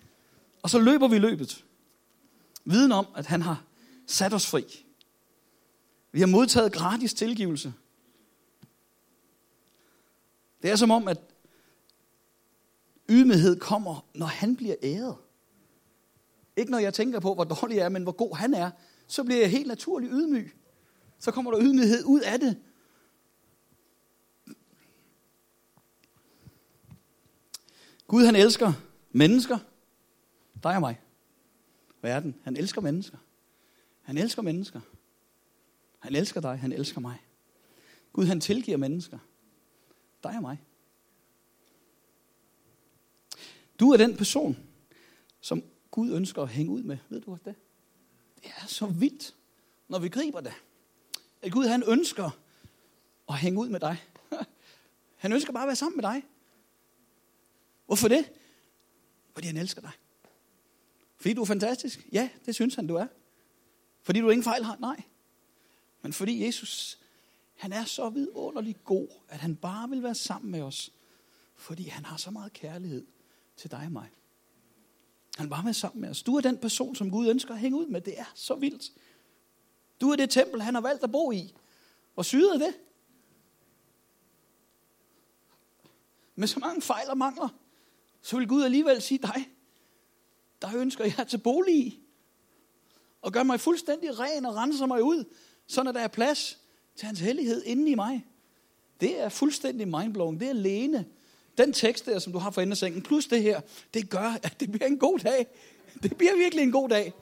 Og 0.63 0.71
så 0.71 0.79
løber 0.79 1.09
vi 1.09 1.19
løbet. 1.19 1.65
Viden 2.65 2.93
om, 2.93 3.07
at 3.17 3.27
han 3.27 3.43
har 3.43 3.65
sat 4.07 4.33
os 4.33 4.47
fri. 4.47 4.87
Vi 6.13 6.21
har 6.21 6.27
modtaget 6.27 6.73
gratis 6.73 7.15
tilgivelse. 7.15 7.73
Det 10.63 10.71
er 10.71 10.77
som 10.77 10.91
om, 10.91 11.09
at 11.09 11.21
ydmyghed 13.09 13.61
kommer, 13.61 14.07
når 14.15 14.27
han 14.27 14.57
bliver 14.57 14.75
æret. 14.83 15.17
Ikke 16.57 16.71
når 16.71 16.79
jeg 16.79 16.95
tænker 16.95 17.21
på, 17.21 17.35
hvor 17.35 17.45
dårlig 17.45 17.77
jeg 17.77 17.85
er, 17.85 17.89
men 17.89 18.03
hvor 18.03 18.13
god 18.13 18.37
han 18.37 18.55
er. 18.55 18.71
Så 19.15 19.25
bliver 19.25 19.41
jeg 19.41 19.51
helt 19.51 19.67
naturligt 19.67 20.13
ydmyg. 20.13 20.53
Så 21.19 21.31
kommer 21.31 21.51
der 21.51 21.61
ydmyghed 21.63 22.05
ud 22.05 22.21
af 22.21 22.41
det. 22.41 22.63
Gud 28.07 28.25
han 28.25 28.37
elsker 28.37 28.73
mennesker, 29.11 29.59
dig 30.63 30.75
og 30.75 30.81
mig. 30.81 31.01
Verden, 32.03 32.35
han 32.43 32.57
elsker 32.57 32.81
mennesker. 32.81 33.19
Han 34.03 34.19
elsker 34.19 34.43
mennesker. 34.43 34.81
Han 35.99 36.15
elsker 36.15 36.41
dig, 36.41 36.59
han 36.59 36.73
elsker 36.73 37.01
mig. 37.01 37.19
Gud 38.13 38.25
han 38.25 38.41
tilgiver 38.41 38.77
mennesker. 38.77 39.19
Dig 40.23 40.37
og 40.37 40.43
mig. 40.43 40.63
Du 43.81 43.91
er 43.91 43.97
den 43.97 44.17
person, 44.17 44.57
som 45.41 45.63
Gud 45.91 46.13
ønsker 46.13 46.43
at 46.43 46.49
hænge 46.49 46.73
ud 46.73 46.83
med. 46.83 46.99
Ved 47.09 47.21
du 47.21 47.33
også 47.33 47.43
Det 47.45 47.55
er 48.47 48.67
så 48.67 48.87
vildt, 48.87 49.35
når 49.89 49.99
vi 49.99 50.09
griber 50.09 50.41
det. 50.41 50.53
At 51.43 51.53
Gud 51.53 51.67
han 51.67 51.83
ønsker 51.87 52.31
at 53.29 53.39
hænge 53.39 53.61
ud 53.61 53.69
med 53.69 53.81
dig. 53.81 54.03
Han 55.17 55.33
ønsker 55.33 55.53
bare 55.53 55.63
at 55.63 55.67
være 55.67 55.77
sammen 55.77 55.97
med 55.97 56.03
dig. 56.03 56.23
Hvorfor 57.87 58.09
det? 58.09 58.33
Fordi 59.33 59.47
han 59.47 59.57
elsker 59.57 59.81
dig. 59.81 59.91
Fordi 61.17 61.35
du 61.35 61.41
er 61.41 61.47
fantastisk? 61.47 62.09
Ja, 62.13 62.29
det 62.47 62.55
synes 62.55 62.75
han, 62.75 62.87
du 62.87 62.95
er. 62.95 63.07
Fordi 64.03 64.21
du 64.21 64.31
ingen 64.31 64.45
fejl 64.45 64.65
har? 64.65 64.77
Nej. 64.81 65.03
Men 66.03 66.13
fordi 66.13 66.45
Jesus, 66.45 66.99
han 67.57 67.73
er 67.73 67.85
så 67.85 68.09
vidunderligt 68.09 68.85
god, 68.85 69.09
at 69.29 69.39
han 69.39 69.57
bare 69.57 69.89
vil 69.89 70.03
være 70.03 70.15
sammen 70.15 70.51
med 70.51 70.63
os. 70.63 70.93
Fordi 71.55 71.89
han 71.89 72.05
har 72.05 72.17
så 72.17 72.31
meget 72.31 72.53
kærlighed 72.53 73.07
til 73.57 73.71
dig 73.71 73.83
og 73.85 73.93
mig. 73.93 74.11
Han 75.37 75.51
var 75.51 75.63
med 75.63 75.73
sammen 75.73 76.01
med 76.01 76.11
os. 76.11 76.23
Du 76.23 76.37
er 76.37 76.41
den 76.41 76.59
person, 76.59 76.97
som 76.97 77.11
Gud 77.11 77.29
ønsker 77.29 77.55
at 77.55 77.61
hænge 77.61 77.79
ud 77.79 77.87
med. 77.87 78.01
Det 78.01 78.19
er 78.19 78.33
så 78.35 78.55
vildt. 78.55 78.93
Du 80.01 80.11
er 80.11 80.17
det 80.17 80.31
tempel, 80.31 80.63
han 80.63 80.75
har 80.75 80.81
valgt 80.81 81.05
at 81.05 81.13
bo 81.13 81.33
i. 81.33 81.55
Hvor 82.15 82.23
syret 82.23 82.55
er 82.55 82.67
det? 82.67 82.75
Med 86.35 86.49
så 86.49 86.61
mange 86.61 86.83
fejl 86.83 87.11
og 87.11 87.19
mangler, 87.19 87.49
så 88.23 88.39
vil 88.39 88.49
Gud 88.49 88.63
alligevel 88.63 89.03
sige 89.03 89.19
dig, 89.19 89.51
der 90.63 90.77
ønsker 90.77 91.05
jeg 91.05 91.29
til 91.29 91.39
bolig 91.39 91.75
i. 91.75 92.01
Og 93.23 93.33
gør 93.33 93.43
mig 93.43 93.61
fuldstændig 93.61 94.19
ren 94.19 94.47
og 94.47 94.55
renser 94.55 94.87
mig 94.87 95.03
ud, 95.03 95.25
så 95.67 95.83
når 95.83 95.93
der 95.93 96.01
er 96.01 96.09
plads 96.09 96.59
til 96.97 97.07
hans 97.07 97.21
hellighed 97.21 97.63
inde 97.65 97.91
i 97.91 97.95
mig. 97.95 98.27
Det 99.01 99.21
er 99.21 99.29
fuldstændig 99.29 99.89
mindblowing. 99.89 100.41
Det 100.41 100.47
er 100.47 100.51
alene. 100.51 101.07
Den 101.59 101.73
tekst 101.73 102.07
der, 102.07 102.19
som 102.19 102.33
du 102.33 102.39
har 102.39 102.51
for 102.51 102.75
sengen, 102.75 103.03
plus 103.03 103.27
det 103.27 103.43
her, 103.43 103.61
det 103.95 104.11
gør, 104.11 104.39
at 104.43 104.61
det 104.61 104.73
bliver 104.73 104.87
en 104.87 104.99
god 104.99 105.19
dag. 105.19 105.47
Det 106.03 106.17
bliver 106.17 106.37
virkelig 106.37 106.63
en 106.63 106.73
god 106.73 106.89
dag. 106.89 107.13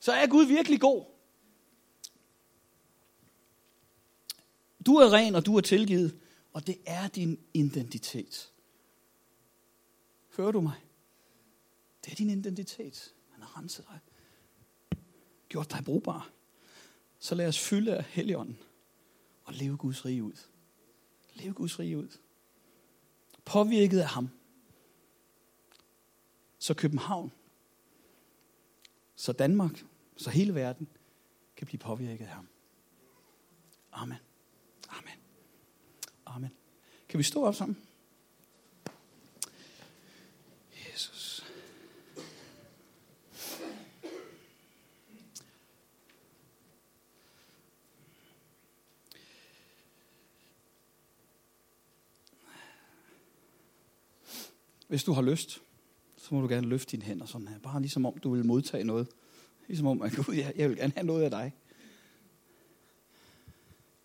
Så 0.00 0.12
er 0.12 0.26
Gud 0.26 0.44
virkelig 0.44 0.80
god. 0.80 1.04
Du 4.86 4.96
er 4.96 5.12
ren, 5.12 5.34
og 5.34 5.46
du 5.46 5.56
er 5.56 5.60
tilgivet, 5.60 6.18
og 6.52 6.66
det 6.66 6.78
er 6.86 7.08
din 7.08 7.40
identitet. 7.54 8.52
Hører 10.36 10.52
du 10.52 10.60
mig? 10.60 10.74
Det 12.04 12.12
er 12.12 12.16
din 12.16 12.30
identitet. 12.30 13.14
Han 13.30 13.42
har 13.42 13.58
renset 13.58 13.84
dig. 13.88 14.00
Gjort 15.48 15.70
dig 15.70 15.84
brugbar. 15.84 16.30
Så 17.18 17.34
lad 17.34 17.48
os 17.48 17.58
fylde 17.58 17.96
af 17.96 18.04
Helligånden 18.04 18.58
og 19.44 19.54
leve 19.54 19.76
Guds 19.76 20.04
rige 20.04 20.24
ud. 20.24 20.36
Leve 21.34 21.52
Guds 21.52 21.78
rige 21.78 21.98
ud. 21.98 22.08
Påvirket 23.46 24.00
af 24.00 24.08
ham. 24.08 24.28
Så 26.58 26.74
København, 26.74 27.32
så 29.16 29.32
Danmark, 29.32 29.84
så 30.16 30.30
hele 30.30 30.54
verden 30.54 30.88
kan 31.56 31.66
blive 31.66 31.78
påvirket 31.78 32.24
af 32.24 32.30
ham. 32.30 32.48
Amen. 33.92 34.18
Amen. 34.88 35.14
Amen. 36.26 36.50
Kan 37.08 37.18
vi 37.18 37.22
stå 37.22 37.44
op 37.44 37.54
sammen? 37.54 37.82
Jesus. 40.92 41.46
Hvis 54.88 55.04
du 55.04 55.12
har 55.12 55.22
lyst, 55.22 55.62
så 56.16 56.34
må 56.34 56.40
du 56.40 56.48
gerne 56.48 56.66
løfte 56.66 56.90
dine 56.90 57.02
hænder 57.02 57.26
sådan 57.26 57.48
her. 57.48 57.58
Bare 57.58 57.80
ligesom 57.80 58.06
om 58.06 58.18
du 58.18 58.34
vil 58.34 58.44
modtage 58.44 58.84
noget. 58.84 59.08
Ligesom 59.68 59.86
om, 59.86 60.02
at 60.02 60.12
Gud, 60.12 60.34
jeg, 60.34 60.52
jeg 60.56 60.68
vil 60.68 60.76
gerne 60.76 60.92
have 60.96 61.06
noget 61.06 61.22
af 61.22 61.30
dig. 61.30 61.52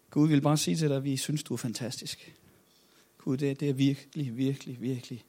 Gud 0.10 0.28
vil 0.28 0.42
bare 0.42 0.58
sige 0.58 0.78
til 0.78 0.90
dig, 0.90 0.98
at 0.98 1.04
vi 1.04 1.18
synes, 1.18 1.44
du 1.44 1.54
er 1.54 1.58
fantastisk. 1.58 2.36
Gud, 3.18 3.38
det, 3.38 3.60
det 3.60 3.70
er 3.70 3.74
virkelig, 3.74 4.38
virkelig, 4.38 4.82
virkelig. 4.82 5.26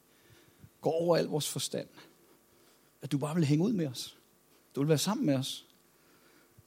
Går 0.81 0.91
over 0.91 1.17
al 1.17 1.25
vores 1.25 1.49
forstand. 1.49 1.87
At 3.01 3.11
du 3.11 3.17
bare 3.17 3.35
vil 3.35 3.45
hænge 3.45 3.65
ud 3.65 3.73
med 3.73 3.87
os. 3.87 4.17
Du 4.75 4.81
vil 4.81 4.89
være 4.89 4.97
sammen 4.97 5.25
med 5.25 5.35
os. 5.35 5.65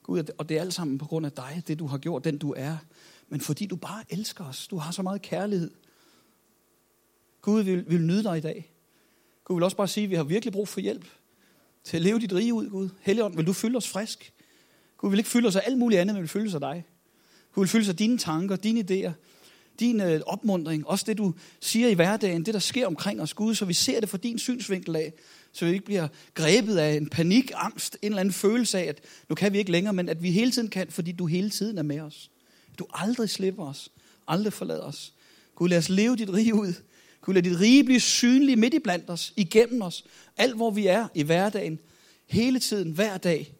Gud, 0.03 0.23
og 0.37 0.49
det 0.49 0.57
er 0.57 0.61
alt 0.61 0.73
sammen 0.73 0.97
på 0.97 1.05
grund 1.05 1.25
af 1.25 1.31
dig, 1.31 1.63
det 1.67 1.79
du 1.79 1.87
har 1.87 1.97
gjort, 1.97 2.23
den 2.23 2.37
du 2.37 2.53
er. 2.57 2.77
Men 3.29 3.41
fordi 3.41 3.65
du 3.65 3.75
bare 3.75 4.03
elsker 4.09 4.43
os. 4.43 4.67
Du 4.67 4.77
har 4.77 4.91
så 4.91 5.01
meget 5.01 5.21
kærlighed. 5.21 5.71
Gud 7.41 7.61
vil, 7.61 7.89
vil 7.89 8.01
nyde 8.01 8.23
dig 8.23 8.37
i 8.37 8.41
dag. 8.41 8.71
Gud 9.47 9.59
vi 9.59 9.63
også 9.63 9.77
bare 9.77 9.87
sige, 9.87 10.03
at 10.03 10.09
vi 10.09 10.15
har 10.15 10.23
virkelig 10.23 10.53
brug 10.53 10.67
for 10.67 10.79
hjælp 10.79 11.05
til 11.83 11.97
at 11.97 12.03
leve 12.03 12.19
dit 12.19 12.33
rige 12.33 12.53
ud, 12.53 12.69
Gud. 12.69 12.89
Helligånd, 13.01 13.35
vil 13.35 13.47
du 13.47 13.53
fylde 13.53 13.77
os 13.77 13.87
frisk? 13.87 14.33
Gud 14.97 15.09
vil 15.09 15.19
ikke 15.19 15.29
fylde 15.29 15.47
os 15.47 15.55
af 15.55 15.61
alt 15.65 15.77
muligt 15.77 16.01
andet, 16.01 16.15
men 16.15 16.21
vil 16.21 16.29
fylde 16.29 16.47
os 16.47 16.53
af 16.53 16.59
dig. 16.59 16.85
Gud 17.53 17.63
vil 17.63 17.69
fylde 17.69 17.83
os 17.83 17.89
af 17.89 17.95
dine 17.95 18.17
tanker, 18.17 18.55
dine 18.55 18.79
idéer, 18.79 19.11
din 19.79 20.01
øh, 20.01 20.21
opmundring, 20.25 20.87
også 20.87 21.05
det 21.07 21.17
du 21.17 21.33
siger 21.59 21.87
i 21.87 21.93
hverdagen, 21.93 22.45
det 22.45 22.53
der 22.53 22.59
sker 22.59 22.87
omkring 22.87 23.21
os, 23.21 23.33
Gud, 23.33 23.55
så 23.55 23.65
vi 23.65 23.73
ser 23.73 23.99
det 23.99 24.09
fra 24.09 24.17
din 24.17 24.39
synsvinkel 24.39 24.95
af, 24.95 25.13
så 25.51 25.65
vi 25.65 25.71
ikke 25.71 25.85
bliver 25.85 26.07
grebet 26.33 26.77
af 26.77 26.93
en 26.93 27.09
panik, 27.09 27.51
angst, 27.55 27.97
en 28.01 28.07
eller 28.07 28.19
anden 28.19 28.33
følelse 28.33 28.79
af, 28.79 28.83
at 28.83 29.01
nu 29.29 29.35
kan 29.35 29.53
vi 29.53 29.57
ikke 29.57 29.71
længere, 29.71 29.93
men 29.93 30.09
at 30.09 30.23
vi 30.23 30.31
hele 30.31 30.51
tiden 30.51 30.69
kan, 30.69 30.87
fordi 30.89 31.11
du 31.11 31.25
hele 31.25 31.49
tiden 31.49 31.77
er 31.77 31.83
med 31.83 31.99
os. 31.99 32.31
Du 32.79 32.85
aldrig 32.93 33.29
slipper 33.29 33.65
os, 33.65 33.91
aldrig 34.27 34.53
forlader 34.53 34.83
os. 34.83 35.13
Gud, 35.55 35.69
lad 35.69 35.77
os 35.77 35.89
leve 35.89 36.15
dit 36.15 36.33
rige 36.33 36.55
ud. 36.55 36.73
Gud, 37.21 37.33
lad 37.33 37.43
dit 37.43 37.59
rige 37.59 37.83
blive 37.83 37.99
synligt 37.99 38.59
midt 38.59 38.73
i 38.73 38.79
blandt 38.79 39.09
os, 39.09 39.33
igennem 39.35 39.81
os, 39.81 40.05
alt 40.37 40.55
hvor 40.55 40.71
vi 40.71 40.87
er 40.87 41.07
i 41.13 41.23
hverdagen, 41.23 41.79
hele 42.25 42.59
tiden, 42.59 42.91
hver 42.91 43.17
dag, 43.17 43.55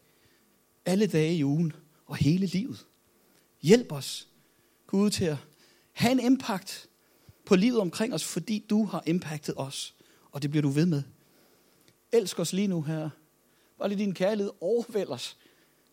alle 0.86 1.08
dage 1.08 1.36
i 1.36 1.43
ugen 1.43 1.74
og 2.06 2.15
hele 2.15 2.46
livet. 2.46 2.86
Hjælp 3.62 3.91
os, 3.91 4.28
Gud, 4.88 5.10
til 5.10 5.26
at 5.26 5.38
have 5.91 6.12
en 6.12 6.20
impact 6.20 6.89
på 7.46 7.56
livet 7.56 7.80
omkring 7.80 8.13
os, 8.13 8.24
fordi 8.24 8.65
du 8.70 8.86
har 8.86 9.04
impactet 9.06 9.56
os. 9.58 9.96
Og 10.32 10.41
det 10.41 10.50
bliver 10.50 10.62
du 10.62 10.70
ved 10.70 10.86
med. 10.86 11.04
Elsk 12.12 12.39
os 12.39 12.54
lige 12.54 12.67
nu, 12.67 12.82
her. 12.82 13.10
Bare 13.78 13.89
lige 13.89 14.00
din 14.00 14.13
kærlighed 14.13 14.52
overvælder 14.62 15.13
os. 15.13 15.38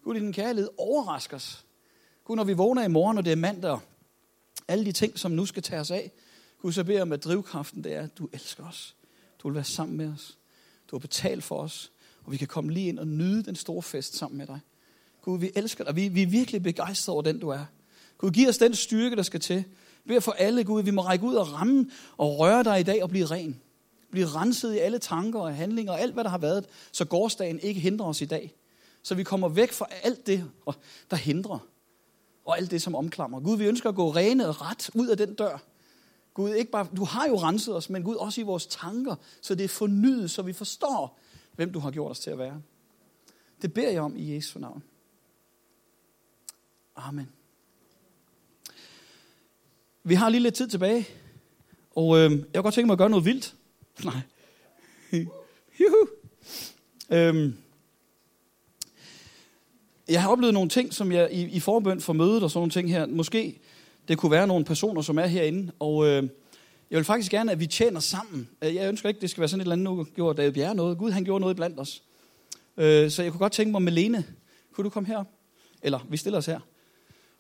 Gud, 0.03 0.15
din 0.15 0.33
kærlighed 0.33 0.71
overrasker 0.79 1.37
os. 1.37 1.65
Gud, 2.25 2.37
når 2.37 2.45
vi 2.45 2.53
vågner 2.53 2.85
i 2.85 2.89
morgen, 2.89 3.19
og 3.19 3.25
det 3.25 3.33
er 3.33 3.37
mandag, 3.37 3.79
alle 4.69 4.85
de 4.85 4.93
ting, 4.93 5.19
som 5.19 5.33
nu 5.33 5.47
skal 5.47 5.63
tage 5.63 5.81
os 5.81 5.91
af, 5.91 6.13
Gud, 6.65 6.73
så 6.73 6.85
beder 6.85 6.97
jeg 6.97 7.03
om, 7.03 7.13
at 7.13 7.25
drivkraften 7.25 7.85
det 7.85 7.93
er, 7.93 8.01
at 8.01 8.19
du 8.19 8.29
elsker 8.33 8.65
os. 8.69 8.97
Du 9.39 9.49
vil 9.49 9.55
være 9.55 9.65
sammen 9.65 9.97
med 9.97 10.13
os. 10.13 10.39
Du 10.91 10.97
har 10.97 10.99
betalt 10.99 11.45
for 11.45 11.59
os, 11.59 11.93
og 12.25 12.33
vi 12.33 12.37
kan 12.37 12.49
komme 12.49 12.73
lige 12.73 12.89
ind 12.89 12.99
og 12.99 13.07
nyde 13.07 13.43
den 13.43 13.57
store 13.57 13.83
fest 13.83 14.17
sammen 14.17 14.39
med 14.39 14.47
dig. 14.47 14.61
Gud, 15.23 15.39
vi 15.39 15.51
elsker 15.55 15.85
dig. 15.85 15.97
Vi, 15.97 16.09
vi 16.09 16.23
er 16.23 16.27
virkelig 16.27 16.63
begejstrede 16.63 17.15
over 17.15 17.23
den, 17.23 17.39
du 17.39 17.49
er. 17.49 17.65
Gud, 18.19 18.31
giv 18.31 18.49
os 18.49 18.59
den 18.59 18.75
styrke, 18.75 19.17
der 19.17 19.23
skal 19.23 19.41
til. 19.41 19.65
Bed 20.09 20.21
for 20.21 20.33
alle, 20.33 20.65
Gud, 20.65 20.83
vi 20.83 20.91
må 20.91 21.03
række 21.03 21.25
ud 21.25 21.35
og 21.35 21.53
ramme 21.53 21.91
og 22.17 22.39
røre 22.39 22.65
dig 22.65 22.81
i 22.81 22.83
dag 22.83 23.03
og 23.03 23.09
blive 23.11 23.27
ren. 23.27 23.61
Blive 24.11 24.27
renset 24.27 24.75
i 24.75 24.79
alle 24.79 24.99
tanker 24.99 25.41
og 25.41 25.57
handlinger 25.57 25.93
og 25.93 26.01
alt, 26.01 26.15
hvad 26.15 26.25
der 26.25 26.31
har 26.31 26.39
været, 26.39 26.67
så 26.93 27.05
gårdsdagen 27.05 27.61
ikke 27.61 27.81
hindrer 27.81 28.07
os 28.07 28.21
i 28.21 28.25
dag. 28.27 28.55
Så 29.03 29.15
vi 29.15 29.23
kommer 29.23 29.49
væk 29.49 29.73
fra 29.73 29.87
alt 30.03 30.27
det, 30.27 30.51
der 31.11 31.17
hindrer, 31.17 31.59
og 32.45 32.59
alt 32.59 32.71
det, 32.71 32.83
som 32.83 32.95
omklamrer. 32.95 33.41
Gud, 33.41 33.57
vi 33.57 33.65
ønsker 33.65 33.89
at 33.89 33.95
gå 33.95 34.11
rene 34.11 34.49
og 34.49 34.63
ret 34.63 34.91
ud 34.95 35.09
af 35.09 35.17
den 35.17 35.35
dør. 35.35 35.74
Gud, 36.35 36.55
ikke 36.55 36.71
bare, 36.71 36.87
du 36.97 37.05
har 37.05 37.29
jo 37.29 37.37
renset 37.37 37.77
os, 37.77 37.91
men 37.91 38.03
Gud 38.03 38.17
også 38.17 38.41
i 38.41 38.45
vores 38.45 38.67
tanker, 38.67 39.15
så 39.41 39.55
det 39.55 39.65
er 39.65 39.69
fornyet, 39.69 40.31
så 40.31 40.43
vi 40.43 40.53
forstår, 40.53 41.19
hvem 41.57 41.73
du 41.73 41.79
har 41.79 41.91
gjort 41.91 42.11
os 42.11 42.21
til 42.21 42.31
at 42.31 42.39
være. 42.39 42.63
Det 43.63 43.75
beder 43.75 43.91
jeg 43.91 44.03
om 44.03 44.17
i 44.17 44.35
Jesu 44.35 44.59
navn. 44.59 44.83
Amen. 46.97 47.29
Vi 50.03 50.15
har 50.15 50.29
lige 50.29 50.41
lidt 50.41 50.55
tid 50.55 50.69
tilbage, 50.69 51.09
og 51.97 52.19
øh, 52.19 52.31
jeg 52.31 52.41
kunne 52.55 52.63
godt 52.63 52.75
tænke 52.75 52.87
mig 52.87 52.93
at 52.93 52.99
gøre 52.99 53.11
noget 53.11 53.25
vildt. 53.25 53.55
Nej. 54.05 54.21
Juhu. 55.81 56.09
Øhm. 57.11 57.57
Jeg 60.09 60.23
har 60.23 60.31
oplevet 60.31 60.55
nogle 60.55 60.69
ting, 60.69 60.95
som 60.95 61.13
jeg 61.13 61.33
i, 61.33 61.43
i 61.43 61.61
forbøn 61.61 62.01
for 62.01 62.13
mødet 62.13 62.43
og 62.43 62.51
sådan 62.51 62.59
nogle 62.59 62.73
ting 62.73 62.91
her, 62.91 63.07
måske 63.07 63.61
det 64.09 64.19
kunne 64.19 64.33
være 64.33 64.47
nogle 64.47 64.65
personer, 64.65 65.03
som 65.03 65.19
er 65.19 65.27
herinde, 65.27 65.73
og 65.79 66.07
øh, 66.07 66.29
jeg 66.91 66.97
vil 66.97 67.05
faktisk 67.05 67.31
gerne, 67.31 67.53
at 67.53 67.61
vi 67.61 67.67
tjener 67.67 68.01
sammen. 68.01 68.49
Øh, 68.63 68.75
jeg 68.75 68.89
ønsker 68.89 69.09
ikke, 69.09 69.19
at 69.19 69.23
det 69.23 69.31
skal 69.31 69.41
være 69.41 69.49
sådan 69.49 69.61
et 69.61 69.65
eller 69.65 69.73
andet, 69.73 69.85
nu 69.85 70.05
gjorde 70.15 70.43
David 70.43 70.53
Bjerre 70.53 70.75
noget. 70.75 70.99
Gud, 70.99 71.11
han 71.11 71.25
gjorde 71.25 71.41
noget 71.41 71.57
blandt 71.57 71.81
os. 71.81 72.03
Øh, 72.77 73.11
så 73.11 73.23
jeg 73.23 73.33
kunne 73.33 73.39
godt 73.39 73.53
tænke 73.53 73.73
mig, 73.73 73.83
Melene, 73.83 74.25
kunne 74.73 74.85
du 74.85 74.91
komme 74.91 75.07
herop? 75.07 75.27
Eller, 75.83 76.07
vi 76.09 76.17
stiller 76.17 76.39
os 76.39 76.47
her. 76.47 76.61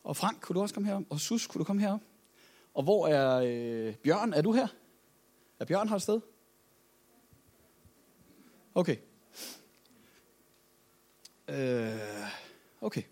Og 0.04 0.16
Frank, 0.16 0.40
kunne 0.40 0.54
du 0.54 0.62
også 0.62 0.74
komme 0.74 0.88
her? 0.88 1.00
Og 1.10 1.20
Sus, 1.20 1.46
kunne 1.46 1.58
du 1.58 1.64
komme 1.64 1.82
herop? 1.82 2.00
Og 2.74 2.82
hvor 2.82 3.06
er 3.06 3.42
øh, 3.44 3.94
Bjørn? 3.94 4.32
Er 4.32 4.42
du 4.42 4.52
her? 4.52 4.66
Er 5.60 5.64
Bjørn 5.64 5.88
her 5.88 5.98
sted? 5.98 6.20
Okay. 8.74 8.96
Øh, 11.48 11.94
okay. 12.80 13.02